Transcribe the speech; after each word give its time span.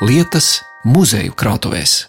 lietas 0.00 0.60
muzeju 0.86 1.34
krātuvēs. 1.34 2.04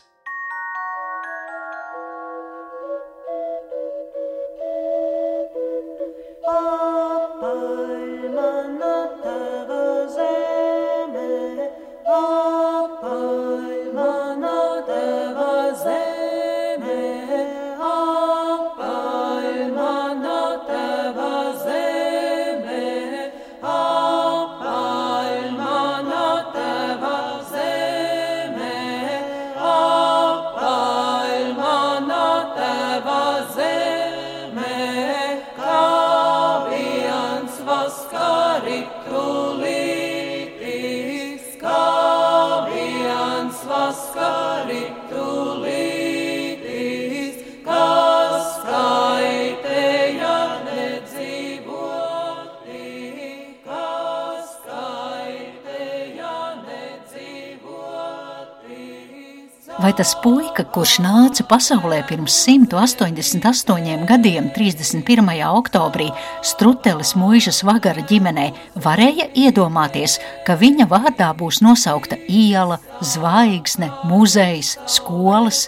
Tas 59.99 60.13
puika, 60.23 60.63
kurš 60.63 60.93
nāca 61.03 61.43
pasaulē 61.43 61.97
pirms 62.07 62.37
188 62.45 64.05
gadiem, 64.07 64.47
31. 64.55 65.27
oktobrī, 65.49 66.07
Struteles 66.45 67.11
mūžas 67.19 67.59
vagara 67.67 68.05
ģimenē, 68.07 68.45
varēja 68.79 69.27
iedomāties, 69.35 70.15
ka 70.47 70.55
viņa 70.61 70.87
vārdā 70.87 71.33
būs 71.35 71.59
nosaukta 71.65 72.15
iela, 72.31 72.79
zvaigzne, 73.01 73.89
muzejs, 74.09 74.75
skolas, 74.89 75.67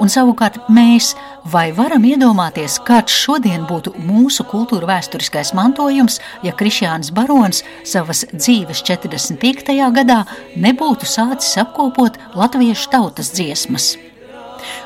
un 0.00 0.10
savukārt 0.12 0.58
mēs 0.72 1.14
vai 1.52 1.70
varam 1.76 2.04
iedomāties, 2.06 2.78
kāds 2.86 3.14
šodien 3.14 3.66
būtu 3.68 3.94
mūsu 4.06 4.46
kultūra 4.48 4.90
vēsturiskais 4.94 5.52
mantojums, 5.56 6.20
ja 6.46 6.54
Krišjāns 6.56 7.12
Barons 7.14 7.62
savas 7.84 8.24
dzīves 8.34 8.82
45. 8.86 9.76
gadā 10.00 10.22
nebūtu 10.56 11.08
sācis 11.08 11.56
apkopot 11.62 12.18
latviešu 12.34 12.92
tautas 12.94 13.32
dziesmas. 13.36 13.94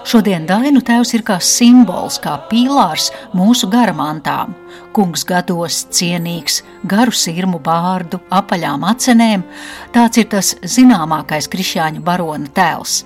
Šodien 0.01 0.47
Dainu 0.49 0.81
tēvs 0.81 1.13
ir 1.13 1.23
kā 1.27 1.37
simbols, 1.45 2.17
kā 2.25 2.39
pīlārs 2.49 3.11
mūsu 3.37 3.69
garamantām. 3.71 4.55
Kungs 4.97 5.27
gados 5.29 5.85
cienīgs, 5.93 6.63
garu 6.89 7.13
sirmu 7.13 7.61
bārdu, 7.63 8.23
apaļām 8.33 8.87
acenēm, 8.91 9.45
tāds 9.95 10.23
ir 10.23 10.31
tas 10.33 10.55
zināmākais 10.65 11.51
krišāņu 11.53 12.03
barona 12.07 12.49
tēls. 12.57 13.03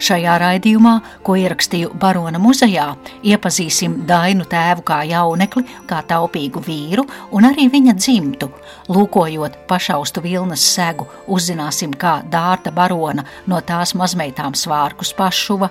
Šajā 0.00 0.34
raidījumā, 0.40 0.94
ko 1.24 1.36
ierakstīju 1.40 1.94
Barona 2.00 2.40
muzejā, 2.42 2.86
iepazīsim 3.24 4.00
Dainu 4.08 4.44
tēvu 4.48 4.84
kā 4.86 5.00
jaunekli, 5.08 5.64
kā 5.88 6.02
taupīgu 6.08 6.60
vīru 6.66 7.06
un 7.36 7.48
arī 7.48 7.68
viņa 7.72 7.94
dzimtu. 7.96 8.50
Lūkojot 8.92 9.62
pašaustu 9.70 10.24
vilnas 10.24 10.64
segu, 10.74 11.06
uzzināsim, 11.28 11.94
kā 11.96 12.20
Dārta 12.28 12.72
Barona 12.74 13.24
no 13.48 13.60
tās 13.64 13.94
mazmeitām 13.96 14.56
svārkus 14.58 15.14
pašuva 15.16 15.70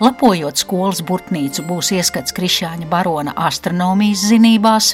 Lapojot 0.00 0.60
skolas 0.60 1.00
burtnīcu, 1.04 1.64
būs 1.68 1.90
ieskats 1.96 2.34
Krišāņa 2.36 2.88
barona 2.90 3.34
astronomijas 3.48 4.24
zinībās, 4.30 4.92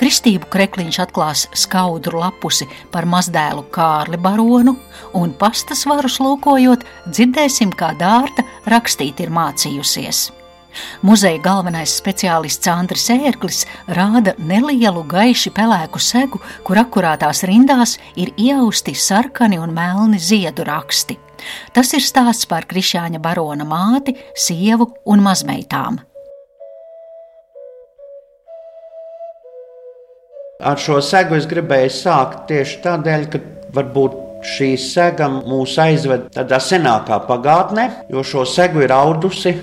kristību 0.00 0.48
krekliņš 0.52 1.00
atklās 1.04 1.44
skaudru 1.56 2.22
lapusi 2.22 2.68
par 2.92 3.06
mazdēlu 3.08 3.66
Kārli 3.74 4.20
baronu, 4.20 4.78
un 5.18 5.36
pastas 5.38 5.84
varus 5.88 6.18
lūkojot, 6.24 6.86
dzirdēsim, 7.08 7.74
kā 7.76 7.92
dārta 8.00 8.46
rakstīt 8.66 9.22
ir 9.24 9.32
mācījusies. 9.34 10.28
Muzeja 11.02 11.40
galvenais 11.42 11.92
speciālists 11.98 12.68
Andris 12.70 13.08
Ērklis 13.10 13.64
rāda 13.96 14.34
nelielu 14.38 15.04
gaiši 15.10 15.52
pelēku 15.56 16.02
segu, 16.02 16.42
kur 16.66 16.80
akurātās 16.82 17.44
rindās 17.48 17.96
ir 18.16 18.34
iausti 18.36 18.94
sarkani 18.94 19.58
un 19.62 19.74
melni 19.74 20.20
ziedu 20.22 20.66
raksti. 20.68 21.18
Tas 21.76 21.92
ir 21.96 22.04
stāsts 22.04 22.48
par 22.50 22.66
Krišāņa 22.70 23.20
barona 23.22 23.66
māti, 23.68 24.16
sievu 24.36 24.90
un 25.06 25.24
mazmeitām. 25.24 26.00
Ar 30.58 30.80
šo 30.82 30.98
segu 31.04 31.36
es 31.38 31.46
gribēju 31.46 31.90
sākt 31.94 32.48
tieši 32.48 32.80
tādēļ, 32.82 33.26
ka 33.30 33.38
varbūt 33.76 34.16
šī 34.42 34.72
sega 34.80 35.28
mūs 35.30 35.76
aizved 35.82 36.28
tādā 36.34 36.58
senākā 36.62 37.20
pagātnē, 37.28 37.84
jo 38.10 38.24
šo 38.26 38.42
segu 38.46 38.82
ir 38.82 38.94
audusi 38.94 39.54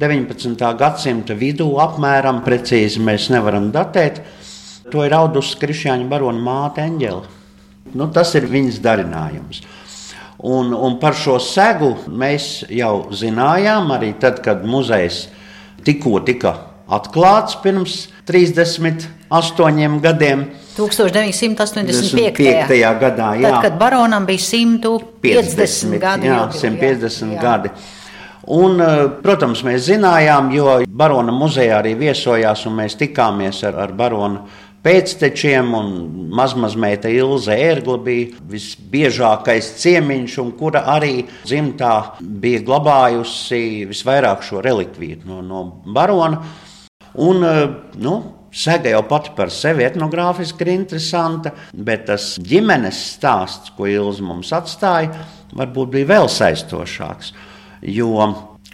19. 0.00 0.54
gadsimta 0.78 1.34
vidū, 1.34 1.66
apmēram 1.82 2.40
precīzi 2.46 3.02
mēs 3.04 3.28
nevaram 3.34 3.68
datēt. 3.74 4.22
To 4.90 5.04
ir 5.06 5.14
audusi 5.14 5.58
Krišņāņa 5.60 6.08
barona 6.10 6.40
māte 6.42 6.82
Eņģela. 6.86 7.36
Nu, 7.94 8.06
tas 8.14 8.32
ir 8.38 8.46
viņas 8.50 8.80
darinājums. 8.84 9.60
Un, 10.42 10.72
un 10.72 10.96
par 11.00 11.14
šo 11.20 11.38
segu 11.42 11.94
mēs 12.08 12.64
jau 12.72 13.10
zinājām 13.12 13.90
arī 13.92 14.14
tad, 14.20 14.40
kad 14.44 14.64
muzejs 14.64 15.26
tikko 15.84 16.20
tika 16.24 16.54
atklāts 16.90 17.54
pirms 17.62 18.08
38 18.26 20.00
gadiem. 20.00 20.46
1985. 20.76 22.98
gadā, 23.02 23.34
jā. 23.36 23.50
Tad, 23.50 23.62
kad 23.66 23.78
baronam 23.80 24.26
bija 24.26 24.38
150 24.46 25.20
50, 25.20 25.98
gadi. 26.00 26.26
Jā, 26.30 26.50
150 26.54 27.34
jā, 27.34 27.40
gadi. 27.42 27.68
Un, 28.50 28.80
eh, 28.80 29.08
protams, 29.22 29.62
mēs 29.66 29.80
zinājām, 29.90 30.52
jo 30.56 30.66
barona 30.88 31.32
muzejā 31.36 31.78
arī 31.82 31.92
viesojās, 31.98 32.66
un 32.66 32.72
mēs 32.80 32.96
tikāmies 32.98 33.62
ar, 33.68 33.74
ar 33.84 33.90
baronu 33.92 34.38
pēctečiem, 34.84 35.74
un 35.76 35.92
mazmazmeita 36.36 37.10
Ilze 37.12 37.54
Ērgla 37.56 37.98
bija 38.04 38.40
visbiežākais 38.50 39.74
ciemiņš, 39.82 40.36
un 40.42 40.52
kura 40.58 40.84
arī 40.94 41.26
dzimtā 41.44 41.94
bija 42.20 42.64
glabājusi 42.66 43.86
visvairāk 43.90 44.44
šo 44.46 44.62
relikviju 44.64 45.22
no, 45.28 45.40
no 45.44 45.64
barona. 45.86 46.42
Un, 47.20 47.42
eh, 47.44 47.64
nu, 48.00 48.18
Sega 48.50 48.90
jau 48.90 49.04
pati 49.06 49.30
par 49.36 49.46
sevi 49.54 49.84
etnogrāfiski 49.86 50.64
ir 50.64 50.72
interesanta, 50.72 51.52
bet 51.70 52.08
tas 52.08 52.32
ģimenes 52.42 52.98
stāsts, 53.12 53.70
ko 53.76 53.86
Ilza 53.86 54.24
mums 54.26 54.50
atstāja, 54.50 55.22
varbūt 55.54 55.92
bija 55.94 56.08
vēl 56.08 56.26
saistošāks. 56.26 57.30
Jo 57.94 58.26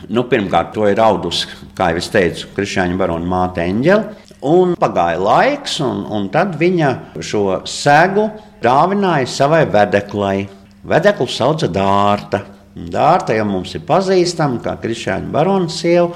nu, 0.08 0.24
pirmkārt, 0.30 0.72
to 0.72 0.86
ir 0.88 1.00
audusi, 1.04 1.48
kā 1.76 1.90
jau 1.92 2.00
es 2.00 2.08
teicu, 2.12 2.48
Krišņāņa 2.56 2.96
barona 3.00 3.28
māte 3.28 3.64
Eņģela. 3.64 4.25
Un 4.46 4.76
pagāja 4.78 5.18
laiks, 5.18 5.80
un, 5.82 6.04
un 6.12 6.28
tad 6.30 6.54
viņa 6.60 6.90
šo 7.24 7.62
segu 7.66 8.28
dāvināja 8.62 9.26
savai 9.30 9.64
vedeklai. 9.70 10.46
Vedeklu 10.86 11.26
sauca 11.26 11.66
Dārta. 11.66 12.44
Dārta 12.76 13.34
jau 13.34 13.46
mums 13.48 13.72
ir 13.74 13.82
pazīstama 13.88 14.60
kā 14.62 14.76
Krišņāņa 14.82 15.32
barona 15.34 15.72
sieva. 15.72 16.12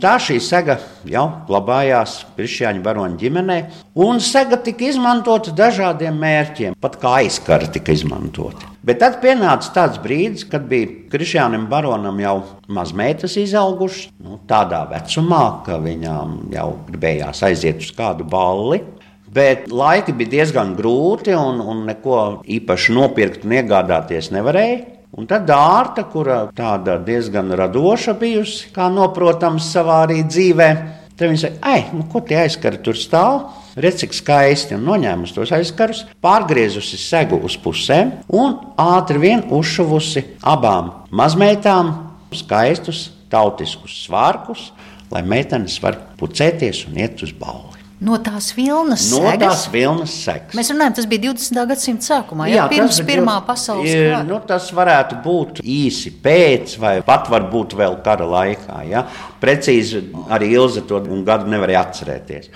Tā 0.00 0.14
šī 0.22 0.38
sega 0.40 0.78
jau 1.10 1.26
glabājās 1.48 2.20
Krišņāņa 2.36 2.84
barona 2.84 3.18
ģimenē, 3.20 3.58
un 4.06 4.22
sega 4.24 4.60
tika 4.62 4.86
izmantota 4.92 5.52
dažādiem 5.56 6.16
mērķiem, 6.22 6.78
pat 6.80 6.96
kā 7.02 7.18
aizkara 7.24 7.68
tika 7.72 7.92
izmantota. 7.96 8.75
Bet 8.86 9.00
tad 9.02 9.16
pienāca 9.18 9.72
tāds 9.74 9.96
brīdis, 9.98 10.44
kad 10.46 10.68
bija 10.70 10.86
Krišņānam 11.10 11.64
baronam 11.66 12.20
jau 12.22 12.36
mazmeitas 12.70 13.34
izaugušas, 13.40 14.12
nu, 14.22 14.38
tādā 14.46 14.84
vecumā, 14.92 15.40
ka 15.66 15.80
viņām 15.82 16.36
jau 16.54 16.68
gribējās 16.86 17.42
aiziet 17.48 17.82
uz 17.82 17.90
kādu 17.96 18.26
balli. 18.30 18.78
Bet 19.26 19.66
laiki 19.66 20.14
bija 20.14 20.36
diezgan 20.36 20.76
grūti, 20.78 21.34
un, 21.34 21.58
un 21.58 21.82
neko 21.88 22.20
īpaši 22.46 22.94
nopirkt 22.94 23.42
un 23.42 23.56
iegādāties 23.58 24.30
nevarēja. 24.36 24.78
Un 25.18 25.26
tad 25.26 25.48
dārta, 25.48 26.04
kura 26.12 26.44
tāda 26.54 27.00
diezgan 27.02 27.50
radoša 27.58 28.14
bijusi, 28.20 28.70
kā 28.74 28.86
noprotams, 28.92 29.66
savā 29.72 30.04
arī 30.04 30.20
dzīvē, 30.28 30.68
tad 31.16 31.30
viņa 31.30 31.42
saka, 31.42 31.60
ai, 31.64 31.84
nu, 31.96 32.06
ko 32.12 32.22
tie 32.24 32.38
aizkari 32.44 32.80
tur 32.84 32.98
stāv? 32.98 33.46
Redz, 33.76 34.00
cik 34.04 34.14
skaisti 34.16 34.76
un 34.76 34.86
noņēmusi 34.88 35.36
tos 35.36 35.52
aizkarus, 35.52 36.04
pārgriezusi 36.24 36.96
segu 37.00 37.40
uz 37.44 37.58
pusēm 37.60 38.14
un 38.32 38.56
ātri 38.80 39.20
vien 39.20 39.44
uzšuvusi 39.52 40.24
abām 40.44 40.92
mazmeitām 41.12 41.92
skaistus 42.36 43.10
tautiskus 43.32 44.04
svārkus, 44.06 44.70
lai 45.12 45.22
meitenes 45.26 45.76
var 45.82 45.98
pucēties 46.20 46.86
un 46.88 47.00
iet 47.02 47.22
uz 47.26 47.34
balli. 47.36 47.75
No 48.00 48.18
tās 48.20 48.50
vilnas 48.52 49.06
no 49.10 49.16
segas. 49.24 49.38
tās 49.40 49.68
vilnas 49.72 50.10
sekas. 50.26 50.52
Mēs 50.58 50.68
runājam, 50.70 50.94
tas 50.98 51.06
bija 51.08 51.20
20. 51.30 51.62
gadsimta 51.70 52.04
sākumā, 52.04 52.44
jā, 52.52 52.66
pirms 52.68 52.96
tas 52.98 53.06
Pirmā 53.08 53.36
ir- 53.40 53.46
pasaules 53.46 53.88
kara. 53.90 54.22
Nu, 54.28 54.40
tas 54.46 54.66
varētu 54.70 55.22
būt 55.24 55.60
īsi 55.64 56.10
pēc, 56.22 56.76
vai 56.78 57.00
pat 57.02 57.26
varbūt 57.32 57.72
vēl 57.78 57.96
kara 58.04 58.24
laikā. 58.28 58.82
Ja? 58.90 59.06
Precīzi 59.40 60.02
arī 60.28 60.50
Ilze 60.52 60.80
to 60.86 61.00
gadu 61.24 61.46
nevarēja 61.48 61.80
atcerēties. 61.86 62.48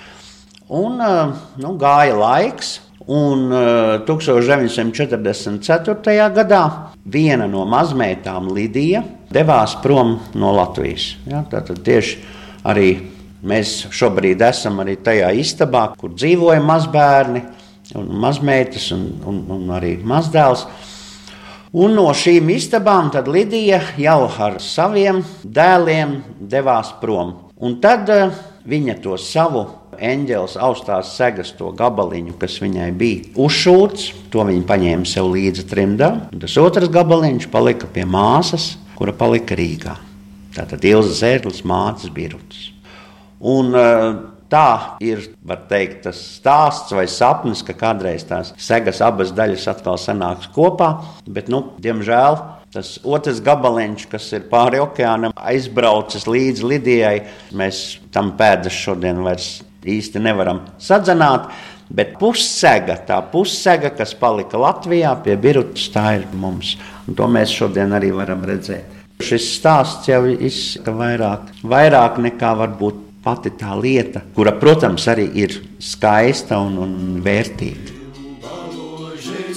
Un 0.69 1.01
eh, 1.01 1.27
nu, 1.57 1.73
gāja 1.77 2.13
laiks, 2.15 2.79
un 3.07 3.51
eh, 3.51 3.99
1944. 4.05 6.29
gadā 6.35 6.71
viena 7.05 7.47
no 7.49 7.65
mazmeitām, 7.65 8.47
Lidija, 8.53 9.03
devās 9.33 9.75
prom 9.81 10.19
no 10.35 10.51
Latvijas. 10.55 11.15
Ja? 11.25 11.43
Tātad 11.49 11.81
tieši 11.83 12.17
arī 12.63 13.10
mēs 13.43 13.87
šobrīd 13.93 14.41
esam 14.45 14.79
arī 14.83 14.97
tajā 15.01 15.31
istabā, 15.41 15.87
kur 15.97 16.13
dzīvoja 16.15 16.61
mazbērni, 16.65 17.43
un 17.97 18.07
mazmeitas 18.21 18.91
un, 18.95 19.05
un, 19.27 19.43
un 19.51 19.75
arī 19.75 19.97
mazdēls. 20.07 20.65
Un 21.71 21.93
no 21.95 22.09
šīm 22.11 22.49
istabām 22.51 23.11
Lidija 23.31 23.79
jau 23.97 24.25
ar 24.27 24.59
saviem 24.59 25.21
dēliem 25.43 26.17
devās 26.39 26.91
prom. 26.99 27.37
Un 27.61 27.77
tad 27.79 28.09
eh, 28.09 28.33
viņa 28.67 28.97
to 29.03 29.15
savu 29.17 29.67
eņģeles 30.01 30.57
augstās 30.59 31.13
segas, 31.15 31.53
to 31.55 31.71
gabaliņu, 31.77 32.35
kas 32.41 32.57
viņai 32.61 32.89
bija 32.97 33.31
uzšūts, 33.39 34.07
to 34.33 34.43
viņa 34.47 34.67
paņēma 34.67 35.07
sev 35.07 35.29
līdzi 35.31 35.67
trimdā. 35.69 36.11
Un 36.33 36.43
Tas 36.43 36.57
otrs 36.59 36.91
gabaliņš 36.91 37.47
palika 37.53 37.87
pie 37.87 38.03
māsas, 38.09 38.73
kura 38.97 39.13
palika 39.15 39.55
Rīgā. 39.55 39.95
Tātad 40.55 40.83
Ilza 40.83 41.13
Zērlis, 41.21 41.63
mātes 41.63 42.11
biruts. 42.11 42.71
Un, 43.41 43.73
eh, 43.75 44.13
tā 44.51 44.97
ir 45.01 45.23
teikt, 45.69 46.03
tas 46.03 46.19
stāsts 46.37 46.91
vai 46.93 47.07
sapnis, 47.07 47.63
ka 47.63 47.73
kādreiz 47.73 48.25
tās 48.27 48.53
segas 48.59 49.01
abas 49.01 49.31
daļas 49.31 49.67
atkal 49.71 49.97
sanāks 49.97 50.49
kopā. 50.53 50.91
Bet, 51.25 51.49
nu, 51.49 51.63
diemžēl, 51.81 52.37
tas 52.73 52.99
otrs 53.03 53.41
gabaliņš, 53.43 54.07
kas 54.11 54.29
ir 54.33 54.47
pāri 54.51 54.81
okeānam, 54.83 55.33
aizbraucis 55.35 56.27
līdz 56.27 56.63
Lidijai, 56.63 57.17
mēs 57.53 57.99
tam 58.11 58.33
pēdas 58.37 58.75
šodien 58.75 59.23
vairs 59.23 59.61
īsti 59.87 60.21
nevaram 60.21 60.61
sadzenāt. 60.79 61.49
Bet 61.91 62.13
pussega, 62.19 62.95
tā 63.03 63.17
pussega, 63.33 63.89
kas 63.91 64.13
palika 64.15 64.59
Latvijā 64.59 65.11
pie 65.25 65.35
Birutas, 65.35 65.89
tā 65.91 66.21
ir 66.21 66.27
mums. 66.31 66.77
Un 67.07 67.17
to 67.19 67.27
mēs 67.27 67.51
šodien 67.51 67.91
arī 67.97 68.13
varam 68.15 68.45
redzēt. 68.47 68.99
Šis 69.21 69.49
stāsts 69.57 70.07
jau 70.07 70.23
izsaka 70.31 70.93
vairāk, 70.95 71.49
vairāk 71.67 72.21
nekā 72.23 72.53
varbūt 72.61 73.10
pati 73.23 73.53
tā 73.57 73.75
lieta, 73.77 74.23
kura, 74.35 74.53
protams, 74.57 75.05
arī 75.11 75.27
ir 75.43 75.57
skaista 75.81 76.59
un, 76.61 76.77
un 76.81 77.21
vērtīga. 77.23 77.99
Baloži 78.41 79.53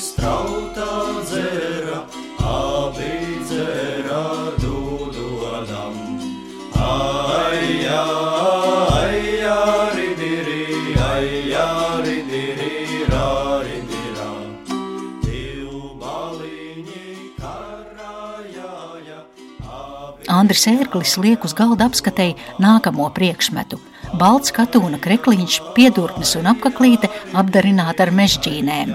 Andris 20.35 20.65
Ērklis 20.67 21.15
liek 21.23 21.45
uz 21.47 21.53
galda 21.55 21.87
apskatēji 21.87 22.35
nākamo 22.63 23.07
priekšmetu. 23.15 23.79
Balts 24.19 24.51
katūna 24.55 24.99
krekliņš, 25.03 25.61
piedurknes 25.77 26.35
un 26.41 26.49
apaklīte 26.51 27.11
apdarināta 27.39 28.07
ar 28.07 28.13
mežģīnēm. 28.19 28.95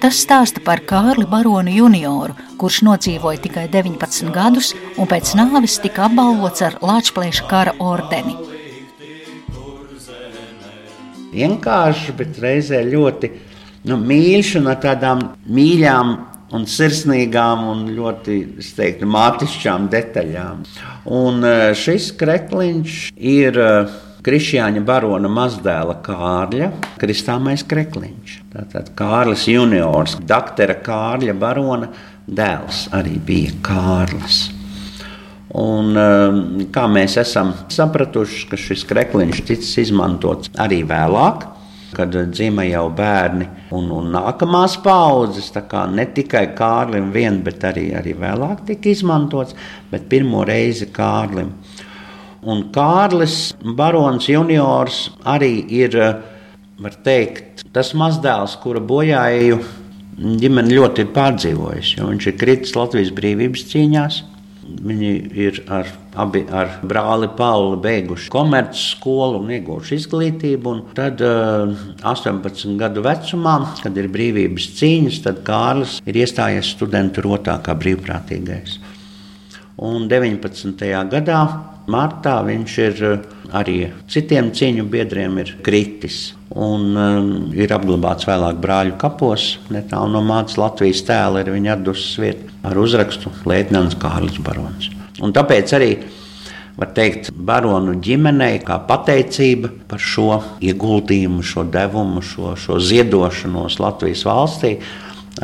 Tas 0.00 0.22
stāsta 0.24 0.62
par 0.64 0.80
Kārli 0.88 1.26
Baroni 1.28 1.76
junioru, 1.76 2.32
kurš 2.60 2.80
nodzīvoja 2.86 3.42
tikai 3.44 3.66
19 3.72 4.32
gadus 4.32 4.72
un 4.96 5.08
pēc 5.10 5.34
nāves 5.36 5.76
tika 5.84 6.06
apbalvots 6.08 6.64
ar 6.64 6.78
Lāčplēša 6.80 7.50
kara 7.50 7.76
ordeni. 7.84 8.38
Vienkārši, 11.30 12.16
bet 12.16 12.40
reizē 12.42 12.80
ļoti 12.88 13.30
nu, 13.86 14.00
mīļš 14.00 14.56
un 14.62 14.72
ar 14.72 14.80
tādām 14.82 15.22
mīļām 15.46 16.16
un 16.56 16.66
sirsnīgām 16.66 17.64
un 17.70 17.82
ļoti 17.94 18.36
teiktu, 18.76 19.08
mātišķām 19.10 19.88
detaļām. 19.92 20.62
Un 21.16 21.42
eh, 21.46 21.64
šis 21.78 22.12
krekliņš 22.20 23.00
ir 23.16 23.60
eh, 23.64 23.98
Krišjāņa 24.20 24.82
barona 24.84 25.30
mazdēla 25.32 25.94
Kārļa 26.04 26.70
kristāmais 27.00 27.64
krekliņš. 27.64 28.34
Tātad 28.52 28.90
Kārlis 28.98 29.46
juniors, 29.48 30.18
doktora 30.28 30.76
Kārļa 30.84 31.36
barona 31.40 31.88
dēls 32.28 32.88
arī 32.96 33.16
bija 33.16 33.54
Kārlis. 33.64 34.42
Un, 35.56 35.96
um, 35.98 36.42
kā 36.70 36.84
mēs 36.86 37.16
esam 37.18 37.54
sapratuši, 37.72 38.44
ka 38.52 38.58
šis 38.60 38.84
krekliņš 38.86 39.40
tiks 39.48 39.72
izmantots 39.82 40.52
arī 40.62 40.84
vēlāk, 40.86 41.48
kad 41.94 42.14
dzima 42.30 42.64
jau 42.68 42.86
bērni 42.94 43.46
un, 43.74 43.90
un 43.94 44.10
nākamās 44.14 44.76
paudzes. 44.84 45.50
Ne 45.94 46.06
tikai 46.14 46.46
Kārlim 46.58 47.10
vien, 47.14 47.40
bet 47.46 47.64
arī, 47.66 47.90
arī 47.98 48.14
vēlāk 48.18 48.64
tika 48.68 48.90
izmantots, 48.92 49.56
bet 49.90 50.08
pirmo 50.10 50.44
reizi 50.48 50.90
Kārlim. 50.94 51.52
Un 52.40 52.68
Kārlis 52.72 53.52
Barons 53.76 54.30
juniors 54.30 55.10
arī 55.28 55.52
ir, 55.82 55.98
var 56.80 56.96
teikt, 57.04 57.66
tas 57.74 57.92
mazdēls, 57.92 58.56
kura 58.62 58.80
bojāju 58.80 59.60
ģimene 60.20 60.72
ļoti 60.76 61.04
ir 61.04 61.14
pārdzīvojusi, 61.16 61.98
jo 61.98 62.08
viņš 62.10 62.26
ir 62.28 62.36
kritis 62.40 62.76
Latvijas 62.76 63.12
brīvības 63.16 63.66
cīņās. 63.72 64.22
Viņi 64.80 65.10
ir 65.42 65.58
ar, 65.72 65.88
abi 66.22 66.42
ar 66.54 66.76
brāli 66.86 67.28
Pauli 67.36 67.78
beiguši 67.84 68.30
komercskolu 68.32 69.40
un 69.42 69.50
ieguvuši 69.56 69.98
izglītību. 70.00 70.74
Un 70.74 70.84
tad, 70.96 71.20
uh, 71.24 71.74
18 72.06 72.76
gadu 72.80 73.04
vecumā, 73.04 73.56
kad 73.82 73.98
ir 74.00 74.10
brīvības 74.12 74.70
cīņas, 74.78 75.20
tad 75.26 75.42
Kārlis 75.46 75.98
ir 76.06 76.20
iestājies 76.22 76.72
studentu 76.76 77.24
rotā 77.26 77.58
kā 77.64 77.74
brīvprātīgais. 77.78 78.78
Un 79.80 80.08
19. 80.10 80.86
gadā, 81.10 81.42
martā, 81.90 82.38
viņš 82.46 82.78
ir 82.86 83.04
uh, 83.08 83.39
arī 83.56 83.90
citiem 84.10 84.50
cīņu 84.54 84.86
biedriem 84.90 85.40
ir 85.42 85.56
kritis. 85.64 86.30
Un 86.50 86.96
um, 86.98 87.28
ir 87.54 87.70
apglabāts 87.70 88.26
vēlāk 88.26 88.58
brāļu 88.62 88.96
kapos, 88.98 89.52
netālu 89.70 90.16
no 90.16 90.22
mātes 90.26 90.58
Latvijas 90.58 91.04
tēla 91.06 91.44
ir 91.44 91.52
viņa 91.54 91.76
atdusmas 91.76 92.16
vieta 92.24 92.56
ar 92.66 92.80
uzrakstu 92.82 93.30
Lietuvāns 93.46 93.94
Kārlis 94.00 94.40
Barons. 94.42 94.90
Un 95.22 95.34
tāpēc 95.36 95.76
arī 95.76 95.92
var 96.80 96.90
teikt, 96.96 97.30
baronu 97.34 97.94
ģimenei 98.02 98.60
kā 98.64 98.80
pateicība 98.88 99.70
par 99.90 100.02
šo 100.02 100.40
ieguldījumu, 100.64 101.44
šo 101.44 101.66
devumu, 101.68 102.22
šo, 102.24 102.54
šo 102.58 102.80
ziedošanos 102.80 103.78
Latvijas 103.82 104.24
valstī. 104.28 104.76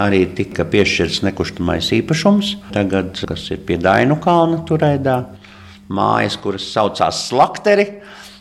Arī 0.02 0.24
tika 0.36 0.64
piešķirts 0.68 1.22
nekustamais 1.24 1.92
īpašums, 1.94 2.56
tagad, 2.74 3.20
kas 3.28 3.44
ir 3.54 3.62
pie 3.68 3.78
Dainu 3.80 4.18
kalna 4.20 4.58
turēdā, 4.66 5.20
mājas, 5.92 6.38
kuras 6.42 6.66
saucās 6.72 7.26
Slakteri, 7.28 7.86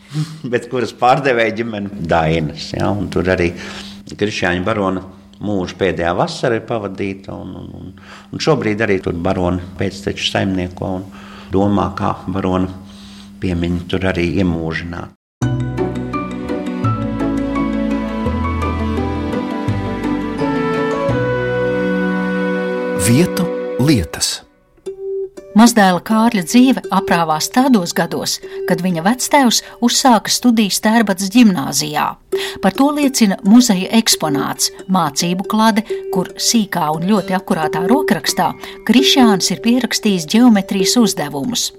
bet 0.52 0.70
kuras 0.72 0.94
pārdevēja 0.96 1.58
ģimene 1.60 2.06
Dainas. 2.08 2.72
Ja, 2.76 2.92
tur 3.12 3.28
arī 3.34 3.52
Krišņāņa 4.06 4.66
barona 4.66 5.02
mūža 5.42 5.76
pēdējā 5.80 6.14
vasara 6.16 6.60
ir 6.60 6.66
pavadīta. 6.68 7.34
Un, 7.34 7.54
un, 7.60 7.68
un, 7.80 7.92
un 8.32 8.42
šobrīd 8.42 8.84
arī 8.86 9.00
tur 9.04 9.18
barona 9.18 9.62
pēcteču 9.78 10.30
saimnieko 10.30 10.94
un 11.00 11.06
domā, 11.52 11.90
kā 11.98 12.14
barona 12.30 12.70
piemiņu 13.42 13.86
tur 13.90 14.08
arī 14.12 14.30
iemūžināt. 14.40 15.12
Vietu 23.06 23.46
lietas. 23.78 24.45
Mazdēla 25.56 26.02
Kārļa 26.04 26.42
dzīve 26.44 26.82
aprāvās 26.92 27.46
tādos 27.48 27.94
gados, 27.96 28.34
kad 28.68 28.82
viņa 28.84 29.04
vectēvs 29.06 29.62
uzsāka 29.86 30.28
studijas 30.28 30.82
Tērbats 30.84 31.30
gimnāzijā. 31.32 32.10
Par 32.60 32.76
to 32.76 32.90
liecina 32.92 33.38
muzeja 33.40 33.88
eksponāts- 33.96 34.68
mācību 34.96 35.46
klade, 35.48 35.86
kur 36.12 36.28
sīkā 36.36 36.90
un 36.96 37.08
ļoti 37.08 37.32
akurātā 37.38 37.86
rokrakstā 37.88 38.52
Krišjāns 38.84 39.50
ir 39.50 39.64
pierakstījis 39.64 40.28
geometrijas 40.28 40.96
uzdevumus. 41.00 41.72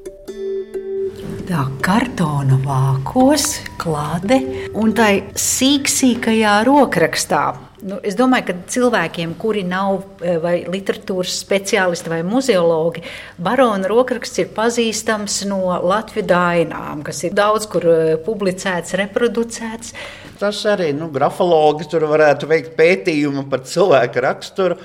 Tā 1.45 1.69
kartona 1.79 2.57
vākos, 2.65 3.61
klāte 3.77 4.41
un 4.73 4.91
tai 4.93 5.21
sīkākajā 5.35 6.65
rokrakstā 6.65 7.66
Nu, 7.85 7.99
es 8.01 8.15
domāju, 8.17 8.47
ka 8.47 8.53
cilvēkiem, 8.73 9.35
kuri 9.37 9.61
nav 9.67 9.99
eh, 10.25 10.39
vai 10.41 10.55
literatūras 10.65 11.35
speciālisti 11.43 12.09
vai 12.09 12.23
muzeologi, 12.25 13.03
barona 13.37 13.85
rokraksts 13.91 14.41
ir 14.41 14.49
pazīstams 14.55 15.43
no 15.45 15.59
Latvijas 15.85 16.25
dainām, 16.31 17.03
kas 17.05 17.21
ir 17.27 17.35
daudz 17.37 17.67
kur 17.69 17.85
eh, 17.91 18.15
publicēts, 18.25 18.95
reproducēts. 18.97 19.93
Tas 20.41 20.63
arī 20.69 20.89
nu, 20.97 21.11
grafologi 21.13 21.85
tur 21.91 22.07
varētu 22.09 22.49
veikt 22.49 22.73
pētījumu 22.79 23.45
par 23.51 23.61
cilvēku 23.69 24.25
raksturu, 24.25 24.79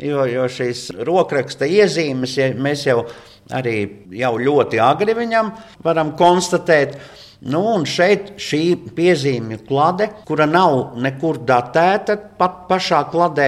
jo, 0.00 0.24
jo 0.32 0.48
šīs 0.48 0.88
rokraksta 1.04 1.68
iezīmes 1.68 2.40
ja 2.40 2.48
mēs 2.56 2.88
jau 2.88 3.02
arī 3.52 3.76
jau 4.16 4.34
ļoti 4.40 4.80
agri 4.80 5.20
viņam 5.20 5.52
varam 5.84 6.16
konstatēt. 6.16 6.96
Nu, 7.46 7.60
un 7.76 7.84
šeit 7.86 8.32
šī 8.42 8.62
piezīmju 8.96 9.60
klade, 9.68 10.08
kura 10.26 10.46
nav 10.50 10.96
nekur 10.98 11.38
datēta 11.46 12.16
pat 12.38 12.64
pašā 12.66 13.04
kladē, 13.12 13.46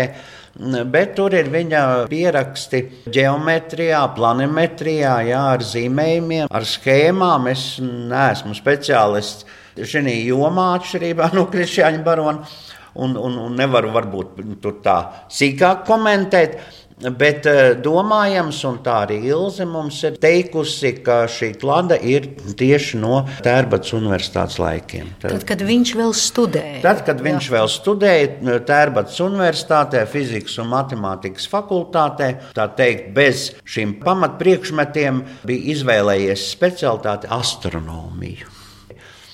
bet 0.92 1.16
tur 1.16 1.35
ir 1.35 1.50
viņa 1.50 1.82
pieraksti 2.11 2.85
geometrijā, 3.11 4.04
planimetrijā, 4.14 5.16
jā, 5.26 5.40
ar 5.56 5.64
zīmējumiem, 5.66 6.47
ar 6.47 6.66
schēmām. 6.70 7.49
Es 7.50 7.64
neesmu 7.82 8.54
speciālists 8.54 9.49
šajā 9.75 10.14
jomā, 10.28 10.68
atšķirībā 10.78 11.32
no 11.35 11.49
Krišņa 11.50 12.04
Barona, 12.06 12.47
un, 12.94 13.18
un, 13.18 13.40
un 13.49 13.59
nevaru 13.59 13.90
varbūt 13.97 14.38
tur 14.62 14.78
tā 14.85 15.00
sīkāk 15.35 15.82
komentēt. 15.90 16.61
Bet 17.00 17.47
eh, 17.49 17.61
domājams, 17.80 18.59
un 18.69 18.76
tā 18.85 18.99
arī 19.07 19.21
Ilze 19.30 19.64
mums 19.69 20.02
ir 20.04 20.19
teikusi, 20.21 20.92
ka 21.04 21.23
šī 21.33 21.54
klada 21.61 21.97
ir 21.97 22.28
tieši 22.61 23.00
no 23.00 23.23
Tērbats 23.45 23.95
universitātes 23.97 24.59
laikiem. 24.61 25.14
Tad, 25.23 25.38
tad 25.38 25.47
kad 25.49 25.64
viņš 25.64 25.95
vēl 25.97 26.12
studēja. 26.16 26.83
Tad, 26.85 27.02
kad 27.09 27.23
jā. 27.23 27.28
viņš 27.30 27.50
vēl 27.57 27.73
studēja 27.73 28.28
eh, 28.28 28.61
Tērbats 28.69 29.16
universitātē, 29.25 30.04
fizikas 30.11 30.59
un 30.61 30.73
matemātikas 30.75 31.49
fakultātē, 31.49 32.30
tā 32.57 32.69
teikt, 32.76 33.11
bez 33.16 33.49
šīm 33.64 33.97
pamatpriekšmetiem 34.04 35.25
bija 35.49 35.76
izvēlējies 35.76 36.50
specialitāti 36.52 37.33
astronomiju. 37.33 38.60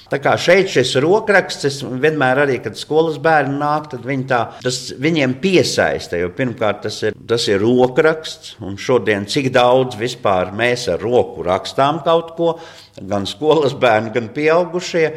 Tā 0.06 0.20
kā 0.22 0.36
šeit 0.38 0.68
šis 0.70 0.92
rokraksts, 1.02 1.80
vienmēr 1.82 2.44
arī, 2.44 2.60
kad 2.62 2.76
skolas 2.78 3.16
bērni 3.22 3.56
nāk, 3.58 3.88
tad 3.90 4.04
viņi 4.06 4.26
tā, 4.30 4.38
tas 4.62 4.76
viņiem 5.02 5.34
piesaista. 5.42 6.20
Jo 6.20 6.28
pirmkārt, 6.36 6.84
tas 6.84 7.00
ir, 7.08 7.16
tas 7.26 7.48
ir 7.50 7.58
rokraksts, 7.64 8.52
un 8.62 8.76
šodien 8.78 9.26
cik 9.26 9.48
daudz 9.56 9.98
vispār 9.98 10.52
mēs 10.54 10.86
ar 10.92 11.02
roku 11.02 11.42
rakstām 11.46 11.98
kaut 12.06 12.30
ko, 12.38 12.52
gan 13.02 13.26
skolas 13.26 13.74
bērni, 13.74 14.12
gan 14.14 14.28
pieaugušie, 14.36 15.08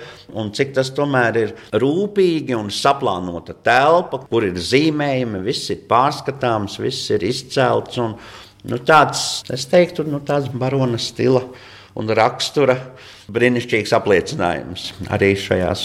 un 0.42 0.50
cik 0.58 0.74
tas 0.80 0.90
tomēr 0.98 1.38
ir 1.44 1.54
rūpīgi 1.70 2.58
un 2.58 2.74
saplānota 2.74 3.54
telpa, 3.54 4.24
kur 4.26 4.48
ir 4.50 4.58
zīmējumi, 4.58 5.44
viss 5.46 5.70
ir 5.70 5.86
pārskatāms, 5.92 6.80
viss 6.82 7.14
ir 7.14 7.28
izcelts. 7.30 8.02
Un, 8.02 8.18
nu, 8.66 8.82
tāds, 8.90 9.44
es 9.54 9.70
teiktu, 9.70 10.08
nu, 10.10 10.24
tāds 10.26 10.50
barona 10.50 10.98
stila 10.98 11.46
un 12.00 12.10
rakstura 12.10 12.80
brīnišķīgs 13.34 13.94
apliecinājums 13.98 14.90
arī 15.14 15.34
šajās 15.40 15.84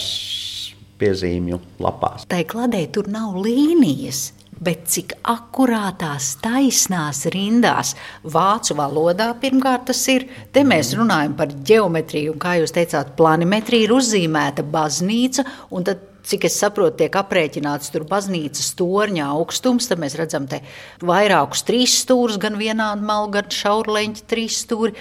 piezīmju 1.00 1.60
lapās. 1.82 2.24
Tā 2.30 2.40
kladē 2.48 2.86
tur 2.94 3.10
nav 3.12 3.36
līnijas. 3.44 4.30
Bet 4.64 4.84
cik 4.88 5.16
akurātās, 5.26 6.28
taisnās 6.40 7.24
rindās, 7.34 7.90
vācu 8.22 8.76
valodā 8.78 9.26
pirmkārt 9.42 9.88
tas 9.90 10.00
ir. 10.12 10.28
Te 10.54 10.62
mēs 10.64 10.92
runājam 10.94 11.34
par 11.36 11.50
geometriju, 11.66 12.36
un 12.36 12.40
kā 12.40 12.54
jūs 12.60 12.72
teicāt, 12.76 13.16
planimetrija 13.18 13.88
ir 13.88 13.94
uzzīmēta 13.96 14.62
baznīca, 14.62 15.44
un 15.74 15.88
tad 15.88 16.06
cik 16.24 16.46
es 16.48 16.56
saprotu, 16.62 17.02
tiek 17.02 17.18
aprēķināts 17.18 17.92
tur 17.92 18.06
baznīcas 18.08 18.70
torņa 18.78 19.28
augstums. 19.34 19.90
Tad 19.90 20.00
mēs 20.00 20.16
redzam 20.20 20.48
te 20.48 20.62
vairākus 21.04 21.66
trīs 21.66 21.98
stūrus, 22.04 22.38
gan 22.40 22.56
vienādu 22.60 23.04
malu, 23.04 23.32
gan 23.34 23.50
šaurleņķu 23.52 24.26
trīs 24.30 24.62
stūri. 24.64 24.94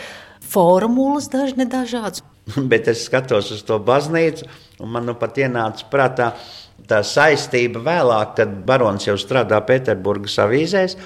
Formulas 0.53 1.29
dažne 1.33 1.69
dažādas. 1.69 2.25
Bet 2.71 2.89
es 2.91 3.05
skatos 3.07 3.51
uz 3.55 3.63
to 3.67 3.79
baznīcu, 3.79 4.47
un 4.83 4.93
man 4.93 5.07
nu 5.07 5.15
pat 5.19 5.39
ienāca 5.39 5.88
prātā 5.91 6.33
tā 6.89 7.00
saistība 7.07 7.81
vēlāk, 7.83 8.35
kad 8.39 8.53
barons 8.67 9.07
jau 9.07 9.15
strādā 9.19 9.62
Pēterburgas 9.63 10.39
avīzēs, 10.43 10.97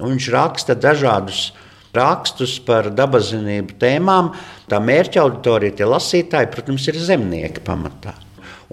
viņš 0.00 0.28
raksta 0.32 0.76
dažādus 0.78 1.50
rakstus 1.96 2.58
par 2.60 2.90
dabazinību 2.92 3.76
tēmām. 3.80 4.30
Tā 4.70 4.80
mērķa 4.82 5.22
auditorija, 5.22 5.78
tie 5.78 5.88
lasītāji, 5.88 6.52
protams, 6.52 6.86
ir 6.90 7.00
zemnieki 7.00 7.64
pamatā. 7.66 8.16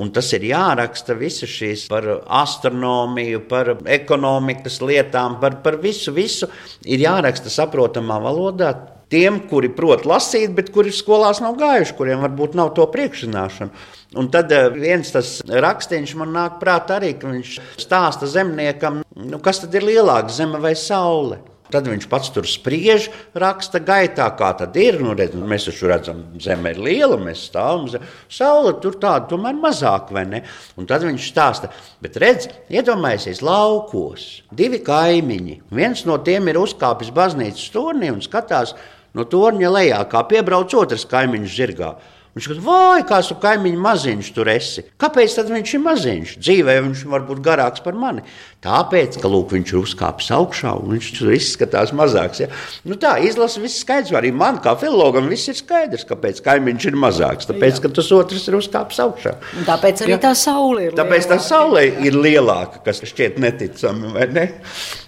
Un 0.01 0.09
tas 0.09 0.31
ir 0.33 0.47
jāraksta 0.47 1.13
visas 1.13 1.51
šīs 1.53 1.85
par 1.91 2.07
astronomiju, 2.41 3.43
par 3.49 3.75
ekonomikas 3.85 4.79
lietām, 4.81 5.37
par, 5.41 5.59
par 5.65 5.77
visu, 5.83 6.13
visu. 6.15 6.49
Ir 6.81 7.03
jāraksta 7.05 7.51
saprotamā 7.53 8.17
valodā, 8.23 8.71
tiem, 9.13 9.39
kuri 9.49 9.69
prot 9.73 10.07
lasīt, 10.09 10.53
bet 10.57 10.71
kuri 10.73 10.93
skolās 10.93 11.41
nav 11.43 11.57
gājuši, 11.61 11.95
kuriem 11.97 12.25
varbūt 12.25 12.57
nav 12.57 12.73
to 12.77 12.87
priekšzināšanu. 12.93 13.85
Un 14.17 14.29
tad 14.33 14.51
eh, 14.53 14.67
viens 14.73 15.13
tas 15.13 15.39
rakstīns 15.47 16.13
man 16.17 16.33
nāk 16.35 16.59
prātā 16.61 16.99
arī, 16.99 17.13
ka 17.17 17.31
viņš 17.31 17.55
stāsta 17.81 18.29
zemniekam, 18.29 19.01
nu, 19.17 19.41
kas 19.43 19.63
tad 19.63 19.73
ir 19.77 19.85
lielāks, 19.89 20.37
zeme 20.41 20.61
vai 20.61 20.75
saule. 20.77 21.41
Tad 21.73 21.87
viņš 21.89 22.05
pats 22.05 22.29
tur 22.29 22.45
spriež, 22.45 23.07
raksta 23.39 23.79
gaitā, 23.81 24.27
kā 24.37 24.51
tad 24.59 24.75
ir. 24.77 24.99
Nu, 25.01 25.15
redz, 25.17 25.33
mēs 25.33 25.65
taču 25.65 25.87
redzam, 25.89 26.19
zeme 26.43 26.69
ir 26.75 26.81
liela, 26.85 27.17
mēs 27.17 27.47
stāvam 27.47 27.87
zem. 27.89 28.03
Saule 28.29 28.75
tur 28.83 28.99
tāda 29.01 29.25
tomēr 29.31 29.57
mazāk, 29.57 30.11
vai 30.13 30.25
ne? 30.29 30.43
Un 30.77 30.85
tad 30.89 31.05
viņš 31.07 31.29
stāsta, 31.31 31.71
bet 32.03 32.19
redz, 32.21 32.45
iedomājieties, 32.69 33.41
laukos 33.41 34.27
divi 34.53 34.83
kaimiņi. 34.85 35.61
Viens 35.73 36.05
no 36.05 36.19
tiem 36.21 36.51
ir 36.51 36.61
uzkāpis 36.61 37.09
baznīcas 37.15 37.71
turnī 37.73 38.13
un 38.13 38.21
skatās, 38.21 38.75
no 39.13 39.25
torņa 39.29 39.71
lejā, 39.73 40.01
kā 40.09 40.23
piebrauc 40.29 40.73
otrs 40.77 41.05
kaimiņš 41.09 41.55
zirgā. 41.57 41.93
Viņš 42.33 42.47
saka, 42.49 42.63
vai 42.65 43.01
kāds 43.05 43.27
tu 43.29 43.35
kaimiņš 43.37 43.77
maziņš 43.77 44.29
tur 44.33 44.49
esi? 44.49 44.81
Kāpēc 44.97 45.35
tad 45.37 45.51
viņš 45.53 45.73
ir 45.77 45.81
maziņš? 45.83 46.31
Dzīvē 46.41 46.73
viņš 46.87 47.03
var 47.11 47.27
būt 47.27 47.43
garāks 47.45 47.83
par 47.85 47.93
mani. 47.93 48.23
Tāpēc, 48.63 49.19
ka 49.21 49.29
lūk, 49.29 49.51
viņš 49.53 49.73
ir 49.73 49.77
uzkāpis 49.77 50.31
augšā 50.33 50.71
un 50.79 50.95
viņš 50.95 51.09
tur 51.19 51.29
izskatās 51.35 51.93
mazāks. 51.93 52.41
Ja? 52.41 52.47
Nu, 52.89 52.97
tā 52.97 53.11
izlasa 53.21 53.61
viss 53.61 53.83
skaidrs. 53.83 54.15
Arī 54.17 54.31
man, 54.33 54.57
kā 54.63 54.73
filologam, 54.81 55.27
viss 55.29 55.51
ir 55.51 55.59
skaidrs, 55.59 56.07
kāpēc 56.09 56.41
kaimiņš 56.47 56.87
ir 56.89 56.97
mazāks. 57.03 57.49
Tāpēc, 57.51 57.77
Jā. 57.77 57.83
ka 57.85 57.93
tas 57.99 58.09
otrs 58.17 58.47
ir 58.49 58.57
uzkāpis 58.57 59.03
augšā. 59.05 59.35
Un 59.59 59.69
tāpēc 59.69 60.03
arī 60.07 60.17
tā 60.25 60.33
saule 60.39 60.87
ir. 60.87 60.97
Tāpēc 60.97 61.27
lielāka. 61.27 61.37
tā 61.37 61.47
saule 61.51 61.85
ir 62.07 62.17
lielāka, 62.17 62.81
kas 62.87 63.03
šķiet 63.13 63.37
neticami, 63.45 64.15
ne? 64.33 64.47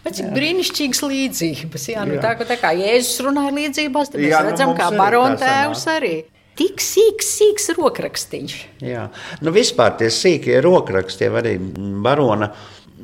Bet 0.05 0.20
cik 0.22 0.29
brīnišķīgas 0.38 1.03
līdzības. 1.10 1.89
Jā, 1.96 2.05
nu, 2.05 2.20
jā. 2.20 2.22
Tā, 2.22 2.51
tā 2.53 2.62
kā 2.62 2.75
Jēzus 2.77 3.25
runāja 3.25 3.58
līdzībās, 3.58 4.13
tad 4.13 4.22
mēs 4.22 4.29
jā, 4.29 4.46
nu, 4.46 4.53
redzam, 4.53 4.77
kā 4.77 4.94
barona 4.94 5.41
tēvs 5.41 5.89
arī 5.98 6.15
tik 6.60 6.82
sīks, 6.84 7.28
sīks 7.40 7.70
rokrakstīns. 7.78 8.56
Jā, 8.84 9.10
nu 9.44 9.54
vispār 9.56 9.98
tie 10.00 10.10
sīkie 10.14 10.58
rokraksti, 10.66 11.30
arī 11.30 11.58
barona. 12.06 12.54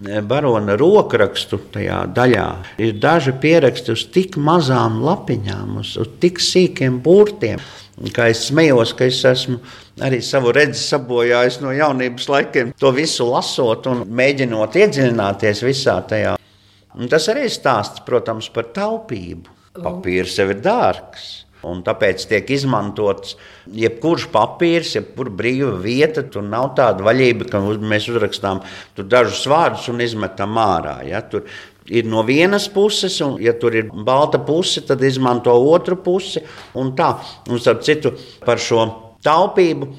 Barona 0.02 0.74
rokrakstu 0.80 1.60
tajā 1.76 1.98
daļā 2.16 2.46
ir 2.82 2.96
daži 2.98 3.36
pieraksti 3.38 3.92
uz 3.94 4.06
tik 4.10 4.38
mazām 4.40 5.02
lapiņām, 5.06 5.76
uz, 5.84 5.92
uz 6.00 6.08
tik 6.24 6.40
sīkiem 6.42 6.98
burtiem. 7.04 7.62
Kā 8.16 8.32
es 8.32 8.48
smējos, 8.48 8.96
ka 8.98 9.06
es 9.12 9.20
esmu 9.28 9.60
arī 10.02 10.22
savu 10.26 10.56
redzi 10.56 10.80
sabojājis 10.82 11.60
no 11.62 11.76
jaunības 11.76 12.30
laikiem, 12.32 12.74
to 12.80 12.90
visu 12.96 13.28
lasot 13.30 13.86
un 13.92 14.06
mēģinot 14.10 14.80
iedziļināties 14.80 15.62
visā 15.68 16.00
tajā. 16.10 16.38
Un 16.98 17.12
tas 17.12 17.28
arī 17.32 17.46
stāsts, 17.52 18.02
protams, 18.08 18.50
par 18.56 18.72
taupību. 18.74 19.60
Papīrs 19.78 20.34
sev 20.40 20.56
ir 20.56 20.64
dārgs. 20.66 21.30
Un 21.68 21.84
tāpēc 21.86 22.24
tiek 22.30 22.48
izmantots 22.56 23.36
jebkurš 23.78 24.28
papīrs, 24.34 24.96
jebkura 24.98 25.34
brīva 25.42 25.74
vieta. 25.84 26.24
Tur 26.26 26.46
nav 26.48 26.72
tāda 26.78 27.06
vaļība, 27.06 27.50
ka 27.52 27.62
mēs 27.62 28.08
uzrakstām 28.10 28.64
dažus 28.98 29.44
vārdus 29.50 29.90
un 29.92 30.02
izmetam 30.02 30.58
ārā. 30.58 30.98
Ja? 31.06 31.22
Tur 31.22 31.46
ir 31.86 32.08
no 32.10 32.24
vienas 32.26 32.68
puses, 32.72 33.20
un, 33.22 33.38
ja 33.42 33.54
tur 33.58 33.76
ir 33.78 33.92
balta 33.92 34.42
puse, 34.42 34.82
tad 34.88 35.04
izmanto 35.06 35.54
otru 35.54 36.00
pusi. 36.02 36.42
Un 36.82 36.96
tā, 36.98 37.14
un 37.50 37.62
starp 37.62 37.84
citu, 37.86 38.16
par 38.46 38.62
šo 38.62 38.88
taupību 39.26 39.92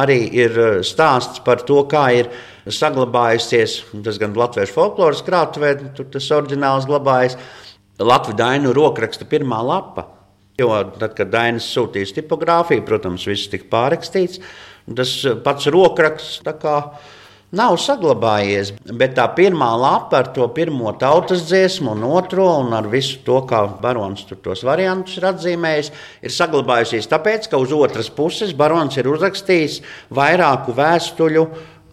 arī 0.00 0.22
ir 0.38 0.56
eh, 0.56 0.78
stāsts 0.86 1.42
par 1.44 1.64
to, 1.68 1.82
kā 1.90 2.06
ir 2.16 2.30
saglabājusies. 2.70 3.80
Tas 4.06 4.20
gan 4.22 4.36
Latvijas 4.38 4.72
folkloras 4.72 5.24
krātuvē, 5.26 5.74
tur 5.96 6.08
tas 6.12 6.30
oriģināls 6.36 6.88
glabājas. 6.88 7.36
Latvijas 8.00 8.38
dainu 8.40 8.72
rokraksta 8.72 9.26
pirmā 9.28 9.60
lapa 9.66 10.06
Jo 10.60 10.74
tad, 10.98 11.14
kad 11.16 11.30
Dainis 11.32 11.70
sūtīs 11.72 12.12
tipogrāfiju, 12.16 12.84
protams, 12.84 13.24
viss 13.28 13.48
tika 13.48 13.70
pārrakstīts. 13.72 14.42
Tas 14.96 15.14
pats 15.44 15.68
rokraksts 15.72 16.40
nav 17.50 17.76
saglabājies. 17.82 18.72
Bet 18.98 19.16
tā 19.18 19.26
pirmā 19.34 19.70
lapa 19.78 20.20
ar 20.20 20.30
to 20.34 20.46
pirmo 20.54 20.92
tautas 20.98 21.46
dziesmu, 21.48 21.94
un 21.96 22.04
otro, 22.06 22.46
un 22.62 22.74
ar 22.76 22.86
visu 22.90 23.20
to, 23.26 23.40
kā 23.50 23.64
barons 23.82 24.26
tos 24.30 24.62
variantus 24.66 25.18
ir 25.18 25.26
atzīmējis, 25.32 25.90
ir 26.22 26.34
saglabājusies 26.34 27.10
tāpēc, 27.10 27.50
ka 27.50 27.60
uz 27.60 27.74
otras 27.74 28.10
puses 28.14 28.54
barons 28.56 28.98
ir 29.00 29.10
uzrakstījis 29.10 29.80
vairāku 30.14 30.76
vēstuļu 30.78 31.46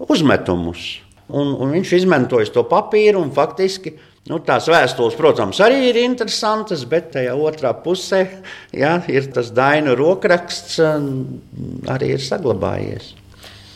uzmetumus. 0.08 0.88
Un, 1.28 1.52
un 1.60 1.74
viņš 1.76 1.98
izmantoja 1.98 2.48
to 2.54 2.64
papīru 2.70 3.20
un 3.20 3.34
faktiski. 3.36 3.98
Nu, 4.28 4.42
tās 4.44 4.66
vēstules, 4.68 5.16
protams, 5.16 5.62
arī 5.64 5.86
ir 5.88 6.00
interesantas, 6.02 6.84
bet 6.90 7.14
tajā 7.14 7.36
otrā 7.40 7.72
pusē 7.84 8.26
jā, 8.76 8.98
ir 9.08 9.30
tas 9.32 9.54
dainu 9.56 9.96
rokraksts, 9.96 10.82
arī 11.94 12.12
ir 12.18 12.26
saglabājies. 12.26 13.14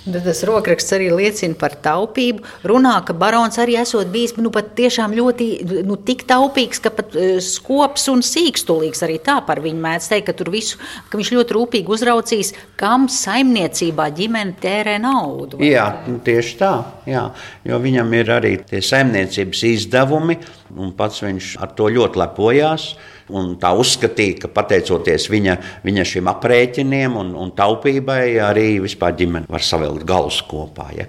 Tad 0.01 0.23
tas 0.25 0.39
rokraksts 0.49 0.95
arī 0.95 1.11
liecina 1.13 1.53
par 1.61 1.75
taupību. 1.85 2.41
Runā, 2.65 2.95
ka 3.05 3.13
barons 3.13 3.59
arī 3.61 3.75
esot 3.77 4.09
bijis 4.09 4.33
nu, 4.39 4.49
tiešām 4.49 5.13
ļoti 5.13 5.47
nu, 5.85 5.97
tik 6.01 6.23
taupīgs, 6.29 6.81
ka 6.81 6.89
pat 6.95 7.13
uh, 7.13 7.35
skops 7.45 8.07
un 8.09 8.23
sīkstulīgs 8.25 9.05
arī 9.05 9.19
tā 9.21 9.37
par 9.45 9.61
viņu 9.61 9.77
mēdz 9.83 10.09
teikt, 10.09 10.31
ka 10.33 10.49
visu, 10.49 10.81
ka 11.11 11.21
viņš 11.21 11.31
ļoti 11.37 11.57
rūpīgi 11.57 11.93
uzraucīs, 11.93 12.53
kam 12.81 13.05
saimniecībā 13.13 14.09
ģimene 14.17 14.57
tērē 14.63 14.97
naudu. 15.05 15.61
Jā, 15.61 15.85
tieši 16.25 16.57
tā, 16.57 16.73
jā, 17.05 17.27
jo 17.69 17.81
viņam 17.85 18.17
ir 18.17 18.35
arī 18.39 18.55
tie 18.65 18.81
saimniecības 18.81 19.65
izdevumi, 19.69 20.41
un 20.81 20.95
pats 20.97 21.21
viņš 21.21 21.55
ar 21.61 21.77
to 21.77 21.93
ļoti 21.93 22.25
lepojās. 22.25 22.93
Un 23.31 23.53
tā 23.61 23.71
uzskatīja, 23.77 24.41
ka 24.43 24.49
pateicoties 24.51 25.27
viņa, 25.31 25.57
viņa 25.85 26.05
šiem 26.07 26.29
aprēķiniem 26.31 27.17
un, 27.21 27.33
un 27.39 27.51
taupībai, 27.55 28.23
arī 28.43 28.65
vispār 28.83 29.15
ģimene 29.19 29.49
var 29.51 29.63
savilkt 29.65 30.05
galus 30.07 30.41
kopā. 30.47 30.89
Ja. 30.97 31.07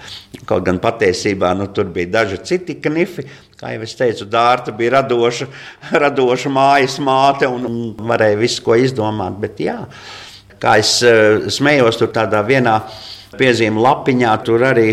Kaut 0.48 0.66
gan 0.66 0.80
patiesībā 0.82 1.52
nu, 1.58 1.68
tur 1.74 1.90
bija 1.94 2.10
daži 2.20 2.40
citi 2.46 2.78
knifi. 2.82 3.26
Kā 3.58 3.74
jau 3.76 3.84
es 3.86 3.94
teicu, 3.98 4.26
Dārta 4.30 4.74
bija 4.74 4.98
radoša, 4.98 5.46
radoša 6.04 6.50
mājas 6.50 6.98
māte 7.02 7.46
un, 7.50 7.66
un 7.68 8.06
varēja 8.10 8.40
visu 8.40 8.64
ko 8.66 8.78
izdomāt. 8.78 9.38
Bet, 9.42 9.62
jā, 9.62 9.78
kā 10.62 10.76
es 10.82 10.96
uh, 11.06 11.48
smējos, 11.50 12.00
tur 12.00 12.10
tādā 12.14 12.42
vienā 12.46 12.80
piezīmju 13.38 13.82
lapiņā 13.82 14.32
tur 14.46 14.66
arī 14.72 14.88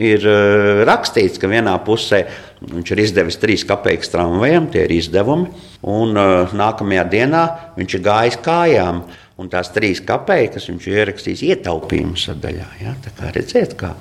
ir 0.00 0.24
uh, 0.26 0.82
rakstīts, 0.88 1.38
ka 1.38 1.50
vienā 1.50 1.76
pusē 1.86 2.24
Viņš 2.64 2.92
ir 2.94 3.02
izdevis 3.02 3.38
trīs 3.40 3.64
kapeikas 3.68 4.10
tramvajam, 4.12 4.70
tie 4.72 4.84
ir 4.86 4.94
izdevumi. 4.96 5.50
Un 5.90 6.16
uh, 6.16 6.54
nākamajā 6.56 7.04
dienā 7.12 7.44
viņš 7.76 7.98
ir 7.98 8.04
gājis 8.04 8.40
kājām. 8.44 9.02
Un 9.40 9.50
tās 9.50 9.72
trīs 9.74 10.00
kapeikas 10.06 10.68
viņš 10.70 10.86
ir 10.88 11.00
ierakstījis 11.02 11.44
ietaupījumu 11.50 12.16
sadaļā. 12.20 12.68
Ja? 12.80 12.94
Tā 13.04 13.12
kā 13.18 13.32
redzēt, 13.34 13.74
kā 13.80 13.92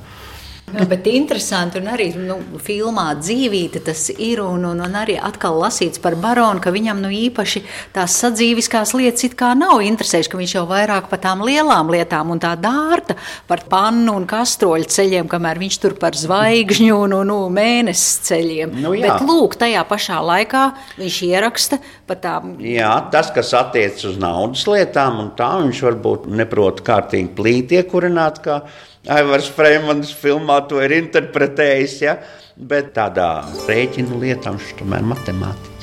Jā, 0.73 0.85
bet 0.89 1.05
interesanti, 1.11 1.77
un 1.77 1.89
arī 1.93 2.07
nu, 2.17 2.39
filmā 2.63 3.11
dzīvīte 3.19 3.83
tas 3.85 4.07
ir, 4.13 4.41
un, 4.41 4.63
un, 4.71 4.79
un 4.81 4.95
arī 4.97 5.19
atkal 5.21 5.59
lasīts 5.61 6.01
par 6.01 6.15
baronu, 6.19 6.61
ka 6.63 6.73
viņam 6.73 7.03
nu, 7.03 7.11
īpaši 7.13 7.61
tās 7.93 8.15
sadzīviskās 8.23 8.95
lietas 8.97 9.27
it 9.27 9.35
kā 9.37 9.51
nav 9.57 9.83
interesējuši, 9.85 10.31
ka 10.31 10.39
viņš 10.39 10.55
jau 10.55 10.63
vairāk 10.69 11.09
par 11.11 11.21
tām 11.21 11.43
lielām 11.45 11.91
lietām 11.93 12.31
un 12.33 12.41
tā 12.41 12.55
dārta 12.57 13.17
par 13.49 13.61
pannu 13.69 14.15
un 14.17 14.25
kastroļu 14.29 14.89
ceļiem, 14.95 15.29
kamēr 15.29 15.61
viņš 15.61 15.77
tur 15.83 15.97
par 16.01 16.17
zvaigžņu 16.17 16.97
un, 17.05 17.13
un, 17.19 17.33
un 17.35 17.53
mēnesis 17.53 18.23
ceļiem. 18.29 18.73
Nu, 18.83 18.95
jā. 18.97 19.11
bet 19.11 19.27
lūk, 19.29 19.59
tajā 19.61 19.83
pašā 19.89 20.23
laikā 20.25 20.63
viņš 20.97 21.19
ieraksta 21.29 21.79
par 22.09 22.21
tām. 22.23 22.55
Jā, 22.65 22.95
tas, 23.13 23.29
kas 23.35 23.53
attiec 23.57 24.01
uz 24.09 24.17
naudas 24.21 24.65
lietām, 24.69 25.21
un 25.21 25.29
tā 25.37 25.51
viņš 25.61 25.83
varbūt 25.85 26.25
neprot 26.33 26.81
kārtīgi 26.85 27.29
plīt 27.37 27.77
iekurināt, 27.77 28.41
kā 28.41 28.63
Aivars 29.03 29.49
Freimans 29.51 30.13
filmā 30.15 30.61
to 30.69 30.81
ir 30.83 30.95
interpretējis, 31.01 31.99
ja? 32.05 32.17
bet 32.57 32.93
tādā 32.93 33.43
rēķinu 33.67 34.19
lietā 34.21 34.53
viņš 34.53 34.73
tomēr 34.79 35.05
matemātiķis. 35.13 35.73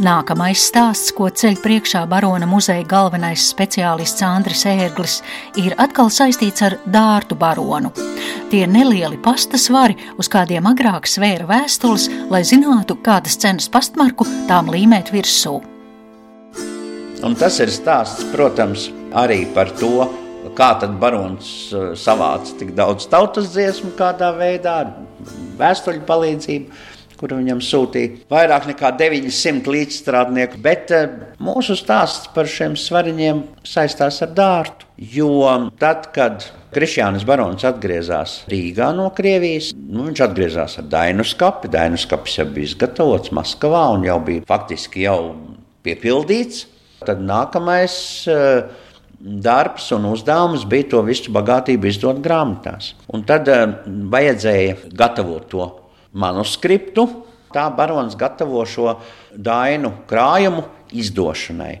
Nākamais 0.00 0.62
stāsts, 0.64 1.10
ko 1.12 1.26
ceļ 1.28 1.58
priekšā 1.60 2.06
barona 2.08 2.46
muzeja 2.48 2.86
galvenais 2.88 3.42
speciālists 3.50 4.24
Andris 4.24 4.62
Ērglis, 4.64 5.18
ir 5.60 5.74
atkal 5.76 6.08
saistīts 6.08 6.64
ar 6.64 6.78
dārtu 6.88 7.36
baronu. 7.36 7.90
Tie 8.48 8.62
nelieli 8.64 9.18
pasta 9.20 9.60
svari, 9.60 9.98
uz 10.16 10.30
kādiem 10.32 10.70
agrāk 10.70 11.04
svēra 11.04 11.44
vēstules, 11.50 12.08
lai 12.32 12.40
zinātu, 12.48 12.96
kādas 13.04 13.36
cenas 13.42 13.68
pastmarku 13.68 14.24
tām 14.48 14.72
līmēt 14.72 15.12
virsū. 15.12 15.58
Un 17.20 17.36
tas 17.36 17.60
ir 17.60 17.68
stāsts, 17.68 18.24
protams, 18.32 18.88
arī 19.12 19.42
par 19.52 19.68
to, 19.76 20.08
Kā 20.60 20.74
tad 20.76 20.98
barons 21.00 21.50
eh, 21.72 21.92
savāca 21.96 22.52
tik 22.60 22.74
daudz 22.76 23.06
tautas 23.08 23.46
dziesmu, 23.54 23.94
kādā 23.96 24.28
veidā, 24.36 24.74
ar 24.82 25.30
vēstuļu 25.56 26.02
palīdzību, 26.04 26.80
kuru 27.16 27.38
viņam 27.38 27.62
sūtīja 27.64 28.26
vairāk 28.28 28.66
nekā 28.68 28.90
900 29.00 29.72
līdzstrādnieku. 29.72 30.60
Bet 30.60 30.92
eh, 30.92 31.06
mūsu 31.40 31.78
stāsts 31.80 32.28
par 32.34 32.50
šiem 32.50 32.76
svariņiem 32.76 33.40
saistās 33.64 34.20
ar 34.26 34.34
dārtu. 34.36 34.90
Jo 35.00 35.30
tad, 35.80 36.10
kad 36.12 36.44
Krišjānis 36.76 37.24
Barons 37.24 37.64
atgriezās 37.64 38.42
Rīgā 38.52 38.90
no 38.98 39.08
Krievijas, 39.16 39.70
nu, 39.72 40.10
viņš 40.10 40.22
atgriezās 40.26 40.76
ar 40.82 40.92
Dainu 40.92 41.24
skapi. 41.24 41.72
Dainu 41.72 41.96
skapis 42.04 42.36
jau 42.36 42.46
bija 42.52 42.68
izgatavots 42.68 43.32
Maskavā 43.32 43.86
un 43.94 44.04
jau 44.10 44.20
bija 44.28 44.44
faktiski 44.52 45.08
jau 45.08 45.32
piepildīts. 45.88 46.66
Tad 47.00 47.24
nākamais 47.24 47.96
uh, 48.28 48.89
darbs 49.20 49.90
un 49.92 50.08
uzdevums 50.10 50.64
bija 50.68 50.88
to 50.94 51.02
visu 51.04 51.32
bagātību 51.34 51.90
izdot 51.90 52.20
grāmatās. 52.24 52.94
Un 53.12 53.24
tad 53.28 53.48
uh, 53.52 53.66
vajadzēja 53.84 54.92
gatavot 54.96 55.48
to 55.50 55.66
manuskriptu. 56.12 57.06
Tā 57.50 57.66
barons 57.74 58.14
gatavo 58.16 58.62
šo 58.66 58.94
dainu 59.34 59.92
krājumu 60.08 60.64
izdošanai. 60.96 61.80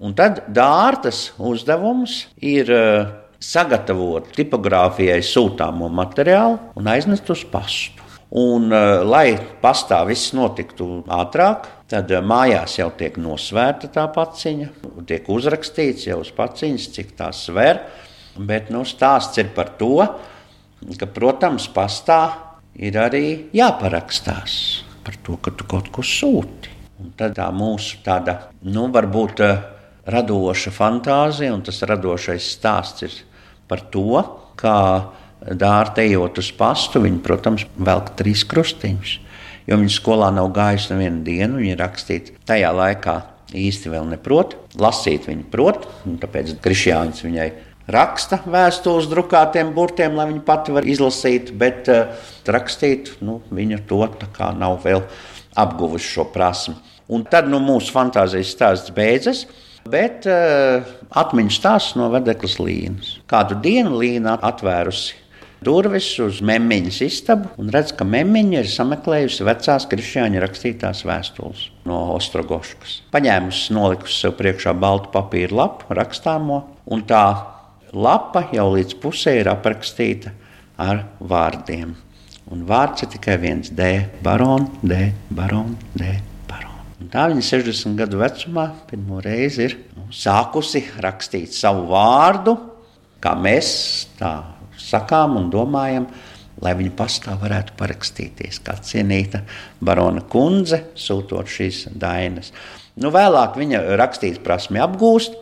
Un 0.00 0.14
tad 0.16 0.46
dārtas 0.48 1.30
uzdevums 1.36 2.22
ir 2.40 2.70
uh, 2.72 3.10
sagatavot 3.40 4.30
tipogrāfijai 4.36 5.20
sūtāmo 5.24 5.90
materiālu 5.92 6.56
un 6.78 6.88
aiznest 6.92 7.28
uz 7.32 7.44
pastu. 7.44 8.06
Un, 8.30 8.70
uh, 8.70 9.02
lai 9.04 9.34
pastā 9.60 10.00
viss 10.08 10.32
notiktu 10.32 11.02
ātrāk, 11.10 11.66
tad 11.90 12.12
uh, 12.14 12.22
mājās 12.24 12.78
jau 12.78 12.90
tiek 12.96 13.18
nosvērta 13.20 13.90
tā 13.94 14.06
paciņa, 14.14 14.70
tiek 15.08 15.26
uzrakstīts 15.30 16.06
jau 16.08 16.20
uz 16.24 16.30
paciņas, 16.36 16.90
cik 16.96 17.16
tā 17.18 17.30
sver. 17.36 17.82
Bet 18.38 18.70
nu, 18.70 18.84
stāsts 18.86 19.40
ir 19.42 19.50
par 19.56 19.74
to, 19.80 19.96
ka, 20.96 21.08
protams, 21.10 21.66
pastā 21.74 22.20
ir 22.78 22.96
arī 23.00 23.50
jāparakstās 23.56 24.54
par 25.04 25.16
to, 25.26 25.36
ka 25.42 25.52
tu 25.56 25.66
kaut 25.68 25.90
ko 25.92 26.04
sūti. 26.06 26.70
Un 27.00 27.14
tad 27.16 27.34
tā 27.38 27.48
mūsu 27.52 28.02
tāda, 28.04 28.36
nu, 28.68 28.86
varbūt 28.92 29.42
uh, 29.44 29.64
radoša 30.10 30.72
fantāzija 30.74 31.54
un 31.54 31.64
tas 31.64 31.80
radošais 31.88 32.52
stāsts 32.56 33.06
ir 33.06 33.16
par 33.70 33.84
to, 33.92 34.22
kā 34.60 34.76
dārta 35.40 36.04
ejot 36.04 36.40
uz 36.42 36.50
pastu, 36.52 37.00
viņa, 37.04 37.20
protams, 37.24 37.64
velk 37.80 38.12
trīs 38.18 38.44
krustiņus. 38.48 39.16
Jo 39.70 39.78
viņa 39.78 39.92
skolā 39.94 40.32
nav 40.34 40.48
gājusi 40.50 40.90
nevienu 40.90 41.20
dienu, 41.22 41.60
viņa 41.62 41.76
rakstīt 41.78 42.32
tajā 42.48 42.72
laikā 42.74 43.20
īsti 43.54 43.92
vēl 43.92 44.08
neprot. 44.10 44.56
Lasīt 44.82 45.28
viņa 45.30 45.46
prot, 45.52 45.86
tāpēc 46.22 46.56
Krišjāns 46.64 47.22
viņai 47.22 47.46
raksta 47.90 48.40
vēstules 48.50 49.06
drukātiem 49.10 49.70
burtiem, 49.74 50.16
lai 50.18 50.26
viņa 50.32 50.42
pati 50.46 50.74
var 50.74 50.86
izlasīt, 50.90 51.52
bet 51.58 51.90
uh, 51.90 52.10
rakstīt 52.50 53.14
nu, 53.22 53.40
viņa 53.54 53.82
to 53.90 54.02
nav 54.58 54.80
vēl 54.82 55.04
apguvusi 55.58 56.16
šo 56.16 56.26
prasmu. 56.34 56.74
Un 57.10 57.24
tad 57.26 57.46
nu, 57.50 57.62
mūsu 57.62 57.94
fantāzijas 57.94 58.50
stāsts 58.54 58.94
beidzas. 58.94 59.46
Bet 59.90 60.26
uh, 60.28 60.84
atmiņas 61.16 61.56
stāsts 61.56 61.96
no 61.96 62.10
Vedeklas 62.12 62.58
Līnas. 62.60 63.14
Kādu 63.30 63.56
dienu 63.64 63.96
Līna 64.02 64.34
atvērusi 64.44 65.16
durvis 65.64 66.08
uz 66.22 66.40
Mēmiņas 66.44 66.98
istabu 67.04 67.50
un 67.60 67.70
redz, 67.72 67.92
ka 67.96 68.06
Mēmiņa 68.08 68.62
ir 68.62 68.68
sameklējusi 68.72 69.46
vecās 69.46 69.86
krišņāņa 69.90 70.42
rakstītās 70.44 71.04
vēstules 71.08 71.66
no 71.88 72.00
Ostrogoškas. 72.16 73.00
Paņēmusi, 73.12 73.72
nolikusi 73.76 74.22
sev 74.24 74.36
priekšā 74.40 74.74
baltu 74.80 75.12
papīra 75.14 75.58
lapu, 75.62 75.90
rakstāmo, 75.96 76.62
un 76.90 77.04
tā 77.08 77.24
lapa 77.92 78.46
jau 78.54 78.70
līdz 78.74 78.96
pusē 79.02 79.36
ir 79.40 79.50
aprakstīta 79.52 80.32
ar 80.80 81.04
vārdiem. 81.20 81.92
Un 82.50 82.64
vārds 82.66 83.04
ir 83.04 83.12
tikai 83.12 83.36
viens- 83.38 83.70
D, 83.78 84.06
baron, 84.24 84.66
D, 84.82 85.12
baron, 85.30 85.76
D. 85.94 86.06
Baron. 86.48 86.80
Un 87.00 87.10
tā 87.12 87.28
viņa 87.30 87.44
60 87.46 87.96
gadu 87.96 88.18
vecumā 88.18 88.72
pirmo 88.90 89.20
reizi 89.22 89.68
ir 89.68 89.76
nu, 89.96 90.08
sākusi 90.10 90.82
rakstīt 90.98 91.52
savu 91.52 91.86
vārdu, 91.92 92.58
kā 93.20 93.36
mēs 93.36 94.06
tā 94.18 94.59
sakām 94.90 95.38
un 95.40 95.50
domājam, 95.52 96.08
lai 96.60 96.74
viņa 96.76 96.94
pastāv 96.98 97.40
varētu 97.44 97.76
parakstīties, 97.78 98.60
kā 98.66 98.76
cienīta 98.84 99.44
barona 99.80 100.22
kundze, 100.28 100.84
sūtot 100.98 101.48
šīs 101.48 101.86
dainas. 101.96 102.52
Nu, 103.00 103.12
vēlāk 103.14 103.56
viņa 103.56 103.84
rakstīt 103.96 104.42
prasmi 104.44 104.82
apgūst 104.82 105.38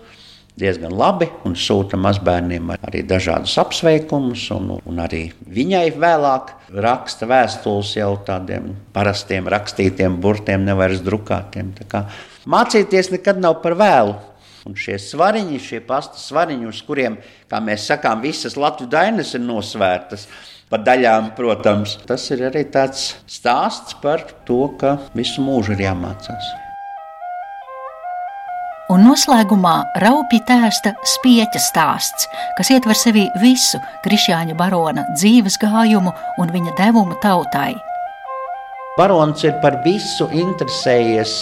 diezgan 0.58 0.94
labi 0.98 1.28
un 1.46 1.54
sūta 1.58 1.98
mazbērniem 2.00 2.72
arī 2.76 3.02
dažādus 3.06 3.54
apsveikumus. 3.62 4.48
Un, 4.54 4.72
un 4.78 5.02
arī 5.02 5.28
viņai 5.46 5.84
vēlāk 5.98 6.52
raksta 6.84 7.28
vēstules 7.30 7.94
jau 7.98 8.12
tādiem 8.26 8.72
parastiem 8.94 9.48
rakstītiem 9.50 10.18
burtiem, 10.22 10.66
nevis 10.66 11.02
drukātiem. 11.06 11.72
Mācīties 12.48 13.12
nekad 13.14 13.40
nav 13.42 13.61
par 13.62 13.78
vēlu. 13.78 14.16
Un 14.66 14.76
šie 14.78 14.98
svariņi, 14.98 15.58
šie 15.62 15.80
pasta 15.86 16.18
svariņi, 16.20 16.68
uz 16.68 16.82
kuriem, 16.86 17.18
kā 17.50 17.60
mēs 17.62 17.86
sakām, 17.90 18.22
visas 18.24 18.58
Latvijas 18.58 18.90
dainas 18.92 19.34
ir 19.38 19.44
nosvērtas, 19.44 20.26
pa 20.68 20.80
daļām, 20.82 21.32
protams. 21.38 21.96
Tas 22.08 22.26
ir 22.34 22.46
arī 22.50 22.64
tāds 22.72 23.12
stāsts 23.30 23.98
par 24.02 24.26
to, 24.48 24.64
ka 24.80 24.96
visu 25.16 25.44
mūžu 25.44 25.76
ir 25.76 25.86
jāmācās. 25.88 26.54
Un 28.88 29.02
noslēgumā 29.04 29.74
raupji 30.00 30.40
tēsta 30.48 30.94
spieķa 31.04 31.60
stāsts, 31.60 32.24
kas 32.56 32.70
ietver 32.72 32.96
sevi 32.96 33.26
visu 33.42 33.76
Krišjāņa 34.06 34.56
barona 34.56 35.04
dzīves 35.12 35.60
gājumu 35.60 36.14
un 36.40 36.54
viņa 36.54 36.72
devumu 36.80 37.20
tautai. 37.20 37.74
Barons 38.98 39.44
ir 39.46 39.52
par 39.62 39.76
visu 39.84 40.26
interesējies 40.34 41.34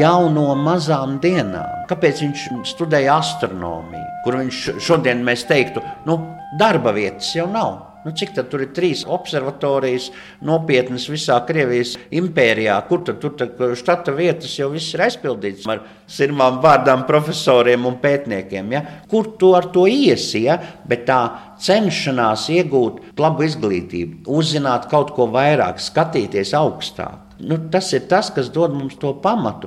jau 0.00 0.30
no 0.32 0.46
mazām 0.56 1.18
dienām. 1.20 1.82
Kāpēc 1.90 2.22
viņš 2.24 2.44
studēja 2.70 3.18
astronomiju, 3.20 4.06
kur 4.24 4.38
viņš 4.40 4.60
šodien 4.80 5.20
mēs 5.26 5.44
teiktu, 5.44 5.84
nu, 6.08 6.16
darba 6.56 6.94
vietas 6.96 7.34
jau 7.36 7.50
nav. 7.52 7.91
Nu, 8.02 8.10
cik 8.10 8.32
tad 8.34 8.48
tur 8.50 8.64
ir 8.64 8.72
trīs 8.74 9.04
observatorijas, 9.06 10.08
nopietnas 10.42 11.04
visā 11.10 11.36
Krievijas 11.46 11.94
impērijā? 12.10 12.74
Kur 12.88 13.04
tad 13.06 13.20
tur 13.22 13.36
tur 13.38 13.76
štata 13.78 14.14
vietas 14.16 14.56
jau 14.58 14.72
viss 14.72 14.90
ir 14.96 15.04
aizpildīts 15.06 15.68
ar 15.70 15.84
sirmām 16.10 16.58
vārdām, 16.64 17.06
profesoriem 17.06 17.86
un 17.86 18.00
pētniekiem? 18.02 18.74
Ja? 18.74 18.82
Kur 19.10 19.30
tu 19.38 19.52
ar 19.54 19.70
to 19.74 19.86
iesi? 19.86 20.44
Ja? 20.48 20.58
Bet 20.88 21.06
tā 21.06 21.20
cenšanās 21.62 22.48
iegūt 22.50 23.20
labu 23.22 23.46
izglītību, 23.46 24.24
uzzināt 24.34 24.90
kaut 24.90 25.14
ko 25.14 25.30
vairāk, 25.30 25.78
skatīties 25.78 26.56
augstāk. 26.58 27.31
Nu, 27.42 27.56
tas 27.72 27.88
ir 27.96 28.04
tas, 28.06 28.28
kas 28.30 28.48
dod 28.54 28.74
mums 28.76 28.94
to 29.02 29.10
pamatu. 29.22 29.66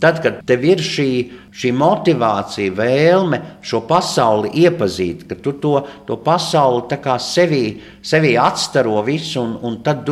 Tad, 0.00 0.20
kad 0.20 0.42
tev 0.44 0.64
ir 0.68 0.82
šī, 0.84 1.08
šī 1.56 1.70
motivācija, 1.72 2.74
vēlme 2.76 3.40
šo 3.64 3.80
pasauli 3.88 4.52
iepazīt, 4.64 5.24
ka 5.30 5.38
tu 5.40 5.54
to, 5.62 5.78
to 6.04 6.18
pasauli 6.20 6.84
sevī, 7.24 7.62
sevī 8.04 8.34
atstaro 8.36 9.00
visu 9.06 9.40
un, 9.40 9.56
un 9.62 9.80
tad 9.82 10.10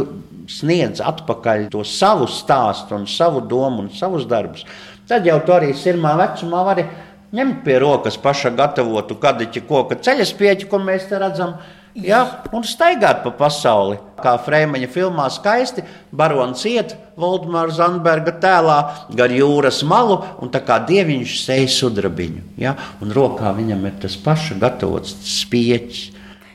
sniedz 0.48 1.02
atpakaļ 1.04 1.68
to 1.72 1.84
savu 1.84 2.26
stāstu, 2.26 2.96
un 2.96 3.06
savu 3.06 3.44
domu 3.44 3.84
un 3.84 3.90
savus 3.94 4.26
darbus, 4.26 4.64
tad 5.08 5.26
jau 5.26 5.38
tu 5.44 5.52
arī 5.52 5.72
sirmā 5.76 6.16
vecumā 6.18 6.64
vari 6.64 6.86
ņemt 7.32 7.62
pie 7.64 7.78
rokas 7.80 8.18
paša 8.20 8.52
gatavotu 8.56 9.16
kadiķa 9.20 9.64
koka 9.68 10.00
ceļa 10.00 10.26
spieķi, 10.28 10.68
ko 10.68 10.80
mēs 10.82 11.08
te 11.08 11.20
redzam 11.20 11.56
Ja, 11.92 12.22
un 12.56 12.64
staigāt 12.64 13.20
pa 13.20 13.30
pasauli. 13.36 13.98
Kā 14.22 14.36
Freemaņa 14.40 14.88
filmā 14.88 15.26
skaisti, 15.32 15.82
barons 16.14 16.62
iet 16.68 16.94
Valdemāra 17.20 17.74
Zandberga 17.74 18.32
tēlā 18.40 18.76
gar 19.18 19.34
jūras 19.34 19.82
malu 19.84 20.20
un 20.40 20.52
tā 20.54 20.62
kā 20.64 20.78
dieviņš 20.88 21.34
sēž 21.42 21.76
sudrabiņu. 21.76 22.44
Ja, 22.62 22.72
un 23.02 23.12
rokā 23.12 23.52
viņam 23.58 23.84
ir 23.90 23.98
tas 24.06 24.16
paša 24.16 24.56
gatavots 24.62 25.18
spieķis. 25.34 26.08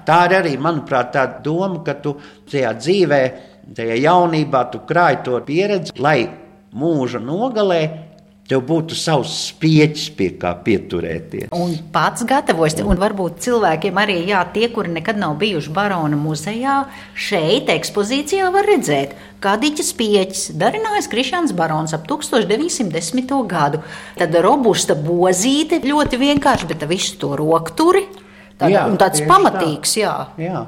Tā 0.07 0.23
ir 0.25 0.37
arī, 0.39 0.55
manuprāt, 0.57 1.11
tā 1.13 1.27
doma, 1.43 1.83
ka 1.85 1.97
tu 2.01 2.15
tajā 2.49 2.71
dzīvē, 2.79 3.21
tajā 3.77 3.99
jaunībā, 4.07 4.63
tu 4.71 4.81
krāj 4.87 5.21
to 5.27 5.37
pieredzi, 5.45 5.93
lai 5.99 6.21
mūža 6.73 7.19
nogalē 7.21 7.81
Tev 8.47 8.61
būtu 8.63 8.95
savs 8.95 9.31
spieķis, 9.49 10.05
pie 10.15 10.29
kā 10.39 10.53
pieturēties. 10.63 11.49
Un 11.51 11.73
pats 11.91 12.23
gatavojas. 12.27 12.77
Un 12.79 12.99
varbūt 13.01 13.41
cilvēkiem 13.43 13.97
arī 13.99 14.21
jā, 14.29 14.39
tie, 14.53 14.69
kuri 14.71 14.93
nekad 14.95 15.19
nav 15.19 15.33
bijuši 15.41 15.73
Barona 15.75 16.15
muzejā, 16.15 16.77
šeit 17.11 17.67
ekspozīcijā 17.73 18.47
var 18.55 18.69
redzēt, 18.71 19.17
kā 19.43 19.57
diķis 19.59 19.91
spieķis 19.91 20.45
darinājis 20.61 21.11
Krišāns 21.11 21.55
Barons 21.57 21.91
ap 21.97 22.07
1910. 22.07 23.35
gadu. 23.51 23.83
Tad 24.15 24.39
robusta 24.45 24.95
bozīte 24.95 25.81
ļoti 25.83 26.21
vienkārši, 26.23 26.71
bet 26.71 26.87
visu 26.87 27.19
to 27.19 27.35
rokturi. 27.35 28.05
Tāda, 28.57 28.71
jā, 28.71 28.85
tāds 28.97 29.27
pamatīgs, 29.27 29.91
tā. 29.99 30.05
jā. 30.05 30.15
jā. 30.47 30.63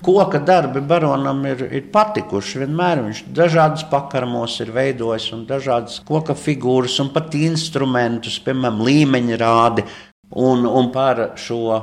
Koka 0.00 0.38
darbi 0.40 0.80
baronam 0.80 1.42
ir, 1.44 1.66
ir 1.76 1.88
patikuši. 1.92 2.62
Vienmēr 2.62 3.02
viņš 3.04 3.22
dažādas 3.36 3.84
pakarmos 3.90 4.56
ir 4.64 4.72
veidojis, 4.72 5.28
un 5.36 5.44
dažādas 5.48 5.98
koka 6.08 6.36
figūras, 6.38 6.96
un 7.02 7.10
pat 7.12 7.34
instrumentus, 7.36 8.38
piemēram, 8.44 8.80
līmeņa 8.86 9.40
rādi. 9.40 9.84
Un, 10.40 10.64
un 10.64 10.92
par 10.94 11.32
šo 11.40 11.80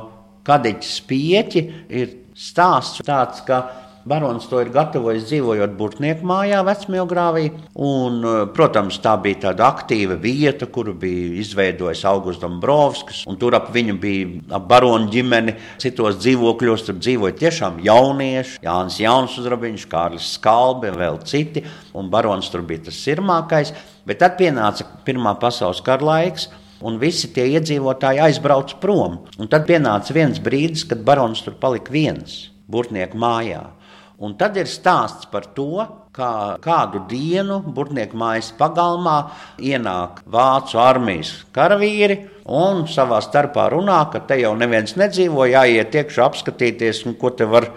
kadiķu 0.48 0.88
spieķi 0.88 1.62
ir 2.00 2.16
stāsts 2.38 3.04
tāds, 3.06 3.44
ka 3.46 3.87
Barons 4.08 4.46
to 4.48 4.62
ir 4.62 4.70
gatavojis 4.72 5.26
dzīvojot 5.28 5.74
Burtnieku 5.76 6.24
mājā, 6.24 6.62
vecmīlgrāvī. 6.64 7.50
Un, 7.76 8.22
eh, 8.24 8.46
protams, 8.56 8.96
tā 9.04 9.12
bija 9.20 9.42
tāda 9.42 9.66
aktīva 9.68 10.16
vieta, 10.16 10.64
kuru 10.66 10.94
bija 10.94 11.34
izveidojis 11.42 12.04
Augusts 12.08 12.40
Dombrovskis. 12.40 13.26
Tur 13.38 13.54
ap 13.54 13.68
viņu 13.74 13.98
bija 14.00 14.56
ap 14.56 14.66
baronu 14.68 15.10
ģimeni, 15.12 15.54
citos 15.76 16.16
dzīvokļos 16.22 16.86
tur 16.86 16.94
dzīvoja 16.94 17.36
tiešām 17.36 17.82
jaunieši. 17.84 18.58
Jānis 18.64 18.98
Jauns 18.98 19.36
uzrabiņš, 19.36 19.86
Kārlis 19.92 20.32
Skalbe, 20.38 20.90
vēl 20.90 21.22
citi. 21.24 21.64
Un 21.94 22.08
barons 22.08 22.48
tur 22.48 22.62
bija 22.62 22.84
tas 22.84 22.94
sirmākais. 22.94 23.74
Bet 24.06 24.20
tad 24.20 24.38
pienāca 24.38 24.86
Pirmā 25.04 25.38
pasaules 25.38 25.82
kara 25.84 26.02
laiks. 26.02 26.48
Un 26.80 26.98
visi 26.98 27.28
tie 27.28 27.44
iedzīvotāji 27.58 28.22
aizbrauca 28.22 28.76
prom. 28.80 29.26
Un 29.38 29.48
tad 29.48 29.66
pienāca 29.66 30.14
viens 30.14 30.38
brīdis, 30.38 30.88
kad 30.88 31.04
barons 31.04 31.42
tur 31.42 31.52
palika 31.60 31.90
viens, 31.92 32.48
burtnieku 32.70 33.18
mājā. 33.18 33.77
Un 34.18 34.32
tad 34.34 34.56
ir 34.58 34.66
stāsts 34.66 35.28
par 35.30 35.44
to, 35.54 35.84
kā 36.10 36.58
kādu 36.58 37.04
dienu 37.06 37.60
Burtnieku 37.62 38.18
mājas 38.18 38.48
pagalmā 38.58 39.18
ienāk 39.62 40.24
vācu 40.26 40.80
armijas 40.82 41.30
karavīri 41.54 42.16
un 42.50 42.82
savā 42.90 43.20
starpā 43.22 43.68
runā, 43.70 44.00
ka 44.10 44.24
te 44.26 44.40
jau 44.40 44.56
neviens 44.58 44.96
nedzīvo, 44.98 45.46
jāiet 45.52 45.94
iekšā 45.94 46.26
apskatīties, 46.26 47.04
ko 47.20 47.30
te 47.30 47.46
var 47.46 47.68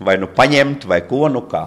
vai 0.00 0.16
nu 0.16 0.30
paņemt, 0.32 0.88
vai 0.88 1.02
ko 1.04 1.28
nu 1.28 1.44
kā. 1.50 1.66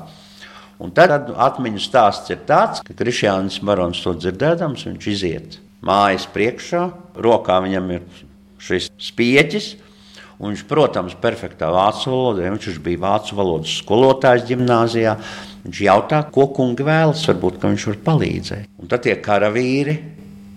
Un 0.82 0.90
tad 0.98 1.30
atmiņu 1.30 1.82
stāsts 1.84 2.34
ir 2.34 2.42
tāds, 2.50 2.82
ka 2.82 2.98
Krišjānis 2.98 3.60
Barons 3.62 4.02
to 4.02 4.16
dzirdēdams, 4.18 4.88
viņš 4.90 5.10
iziet 5.14 5.60
mājas 5.86 6.26
priekšā, 6.34 6.88
rokā 7.22 7.60
viņam 7.62 7.92
ir 7.94 8.26
šis 8.64 8.90
spieķis, 8.98 9.76
Un 10.40 10.52
viņš, 10.52 10.64
protams, 10.70 11.14
perfektā 11.22 11.70
vācu 11.74 12.10
valodā, 12.10 12.50
viņš 12.50 12.80
bija 12.84 13.02
vācu 13.04 13.38
valodas 13.38 13.78
skolotājs 13.84 14.48
gimnājā. 14.50 15.16
Viņš 15.64 15.82
jautā, 15.86 16.24
ko 16.34 16.50
kungi 16.56 16.84
vēlas, 16.84 17.24
varbūt 17.30 17.62
viņš 17.64 17.88
var 17.92 18.00
palīdzēt. 18.10 18.68
Un 18.82 18.92
tad 18.92 19.06
tie 19.06 19.16
karavīri 19.24 19.96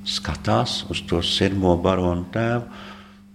skatās 0.07 0.81
uz 0.91 1.03
to 1.07 1.21
sirmo 1.23 1.77
baronu 1.83 2.27
tēvu. 2.35 2.65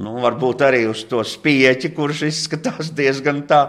Nu, 0.02 0.16
varbūt 0.24 0.64
arī 0.66 0.86
uz 0.90 1.04
to 1.06 1.22
spieķi, 1.28 1.92
kurš 1.94 2.26
izskatās 2.32 2.90
diezgan 2.98 3.44
tā, 3.48 3.62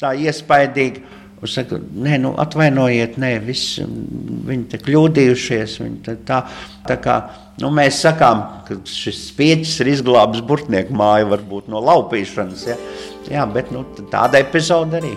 tā 0.00 0.14
iespaidīgi. 0.16 1.04
Es 1.44 1.52
saku, 1.52 1.76
nē, 1.76 2.16
nu, 2.22 2.30
atvainojiet, 2.40 3.18
nē, 3.20 3.34
viss, 3.44 3.76
viņi 3.82 4.70
te 4.72 4.80
kļūdījušies. 4.80 5.76
Viņi 5.82 6.00
te 6.06 6.16
tā, 6.26 6.40
tā 6.88 6.96
kā, 7.02 7.18
nu, 7.60 7.68
mēs 7.76 8.00
sakām, 8.06 8.42
ka 8.64 8.78
šis 8.88 9.26
spieķis 9.34 9.76
ir 9.84 9.92
izglābis 9.92 10.44
burtnieku 10.46 10.96
māju 10.96 11.28
varbūt 11.34 11.68
no 11.72 11.84
laupīšanas. 11.84 12.66
Ja? 12.70 12.80
Jā, 13.28 13.46
bet 13.52 13.72
nu, 13.74 13.84
tāda 14.08 14.40
epizode 14.40 14.96
arī. 15.02 15.12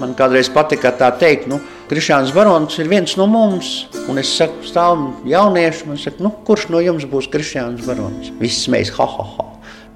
Man 0.00 0.16
kādreiz 0.18 0.48
patika 0.50 0.90
tā 0.98 1.12
teikt, 1.20 1.46
nu, 1.52 1.60
Krišāns 1.92 2.32
Barons 2.34 2.74
ir 2.80 2.88
viens 2.90 3.12
no 3.20 3.28
mums. 3.28 3.74
Un 4.08 4.18
es 4.18 4.32
saku, 4.34 4.64
stāvam 4.66 5.10
jaunieši, 5.28 5.86
man 5.86 6.00
saka, 6.00 6.24
nu, 6.24 6.32
kurš 6.48 6.70
no 6.72 6.80
jums 6.82 7.04
būs 7.06 7.28
Krišāns 7.30 7.84
Barons? 7.86 8.32
Viss 8.40 8.70
mēs, 8.72 8.90
ha, 8.96 9.06
ha, 9.18 9.32
ha. 9.36 9.51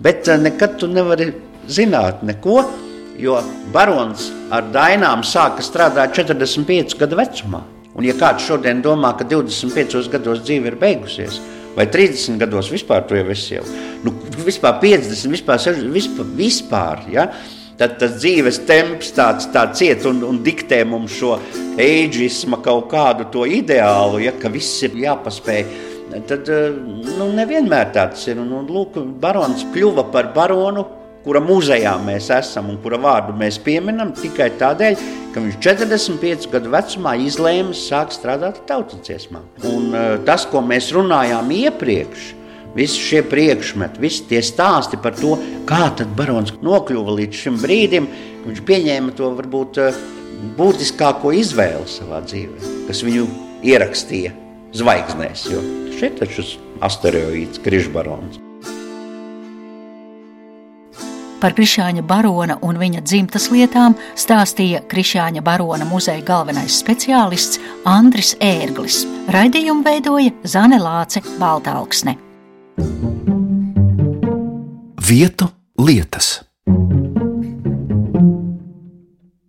Bet 0.07 0.29
eh, 0.31 0.39
nekad 0.39 0.77
tu 0.79 0.87
nevari 0.87 1.33
zināt 1.67 2.23
neko, 2.23 2.61
jo 3.19 3.41
barons 3.75 4.29
ar 4.55 4.69
dainām 4.71 5.25
sāka 5.27 5.65
strādāt 5.67 6.15
45 6.15 6.95
gadu 7.01 7.19
vecumā. 7.19 7.65
Un, 7.97 8.05
ja 8.07 8.15
kāds 8.15 8.45
šodien 8.47 8.85
domā, 8.85 9.15
ka 9.19 9.27
25 9.27 10.07
gados 10.13 10.45
dzīve 10.45 10.71
ir 10.71 10.77
beigusies, 10.79 11.41
vai 11.75 11.89
30 11.91 12.39
gados 12.39 12.69
vispār 12.71 13.03
to 13.09 13.19
jau 13.19 13.27
esi 13.33 13.57
jau, 13.57 13.65
nu, 14.05 14.13
vispār 14.47 14.79
50, 14.83 15.33
vispār 15.33 15.59
60, 15.65 15.91
vispār, 15.97 16.29
vispār 16.39 17.03
ja? 17.11 17.27
tad 17.81 17.99
tas 18.01 18.15
dzīves 18.21 18.63
temps 18.69 19.11
tāds, 19.17 19.49
tāds 19.53 19.83
iet 19.85 20.07
un, 20.09 20.23
un 20.29 20.39
diktē 20.45 20.83
mums 20.89 21.17
šo 21.19 21.35
eģisma 21.81 22.61
kaut 22.65 22.87
kādu 22.93 23.27
to 23.33 23.45
ideālu, 23.49 24.23
ja, 24.25 24.33
ka 24.39 24.53
viss 24.53 24.85
ir 24.87 24.97
jāpaspēj 25.03 25.96
tad 26.29 26.49
eh, 26.53 26.71
nu, 27.19 27.31
nevienmēr 27.35 27.91
tāds 27.95 28.27
ir. 28.31 28.39
Un, 28.43 28.69
lūk, 28.71 28.99
barons 29.23 29.67
kļuva 29.75 30.07
par 30.15 30.31
baronu, 30.37 30.87
kura 31.27 31.41
muzejā 31.43 31.97
mēs 32.07 32.29
esam 32.31 32.71
un 32.71 32.79
kura 32.83 33.01
vārdu 33.03 33.35
mēs 33.39 33.59
pieminam 33.63 34.13
tikai 34.15 34.53
tādēļ, 34.61 35.01
ka 35.35 35.43
viņš 35.43 35.57
45 35.65 36.49
gadu 36.53 36.71
vecumā 36.71 37.17
izlēma 37.27 37.75
sākt 37.75 38.15
strādāt 38.15 38.63
tautas 38.69 39.03
dziesmā. 39.07 39.43
Un 39.67 39.91
eh, 39.91 40.09
tas, 40.29 40.47
ko 40.51 40.63
mēs 40.63 40.93
runājām 40.95 41.51
iepriekš, 41.59 42.33
visi 42.77 43.03
šie 43.03 43.25
priekšmeti, 43.27 44.03
visi 44.03 44.27
tie 44.31 44.43
stāsti 44.45 45.01
par 45.03 45.17
to, 45.19 45.35
kā 45.69 45.89
tad 45.99 46.13
barons 46.19 46.55
nokļuva 46.63 47.19
līdz 47.21 47.45
šim 47.45 47.61
brīdim, 47.63 48.11
viņš 48.47 48.65
pieņēma 48.71 49.19
to 49.19 49.35
varbūt 49.43 49.83
eh, 49.83 50.03
būtiskāko 50.57 51.35
izvēli 51.35 51.87
savā 51.91 52.23
dzīvē, 52.23 52.75
kas 52.87 53.03
viņu 53.03 53.31
ierakstīja 53.67 54.46
zvaigznēs, 54.75 55.47
jo 55.53 55.63
šeit 55.99 56.19
taču 56.21 56.43
ir 56.43 56.57
asteroīds 56.87 57.63
Krišbarons. 57.65 58.43
Par 61.37 61.53
Krišāņa 61.53 62.01
barona 62.09 62.57
un 62.65 62.79
viņa 62.81 63.03
dzimtas 63.05 63.51
lietām 63.53 63.95
stāstīja 64.17 64.81
Krišāņa 64.89 65.43
barona 65.45 65.85
muzeja 65.89 66.25
galvenais 66.25 66.79
speciālists 66.81 67.61
Andris 67.85 68.33
Ērglis. 68.41 69.03
Raidījumu 69.31 69.85
veidoja 69.85 70.33
Zane 70.49 70.81
Lāce 70.81 71.21
Baltāksne. 71.37 72.17
Vietu 75.07 75.53
lietas. 75.79 76.41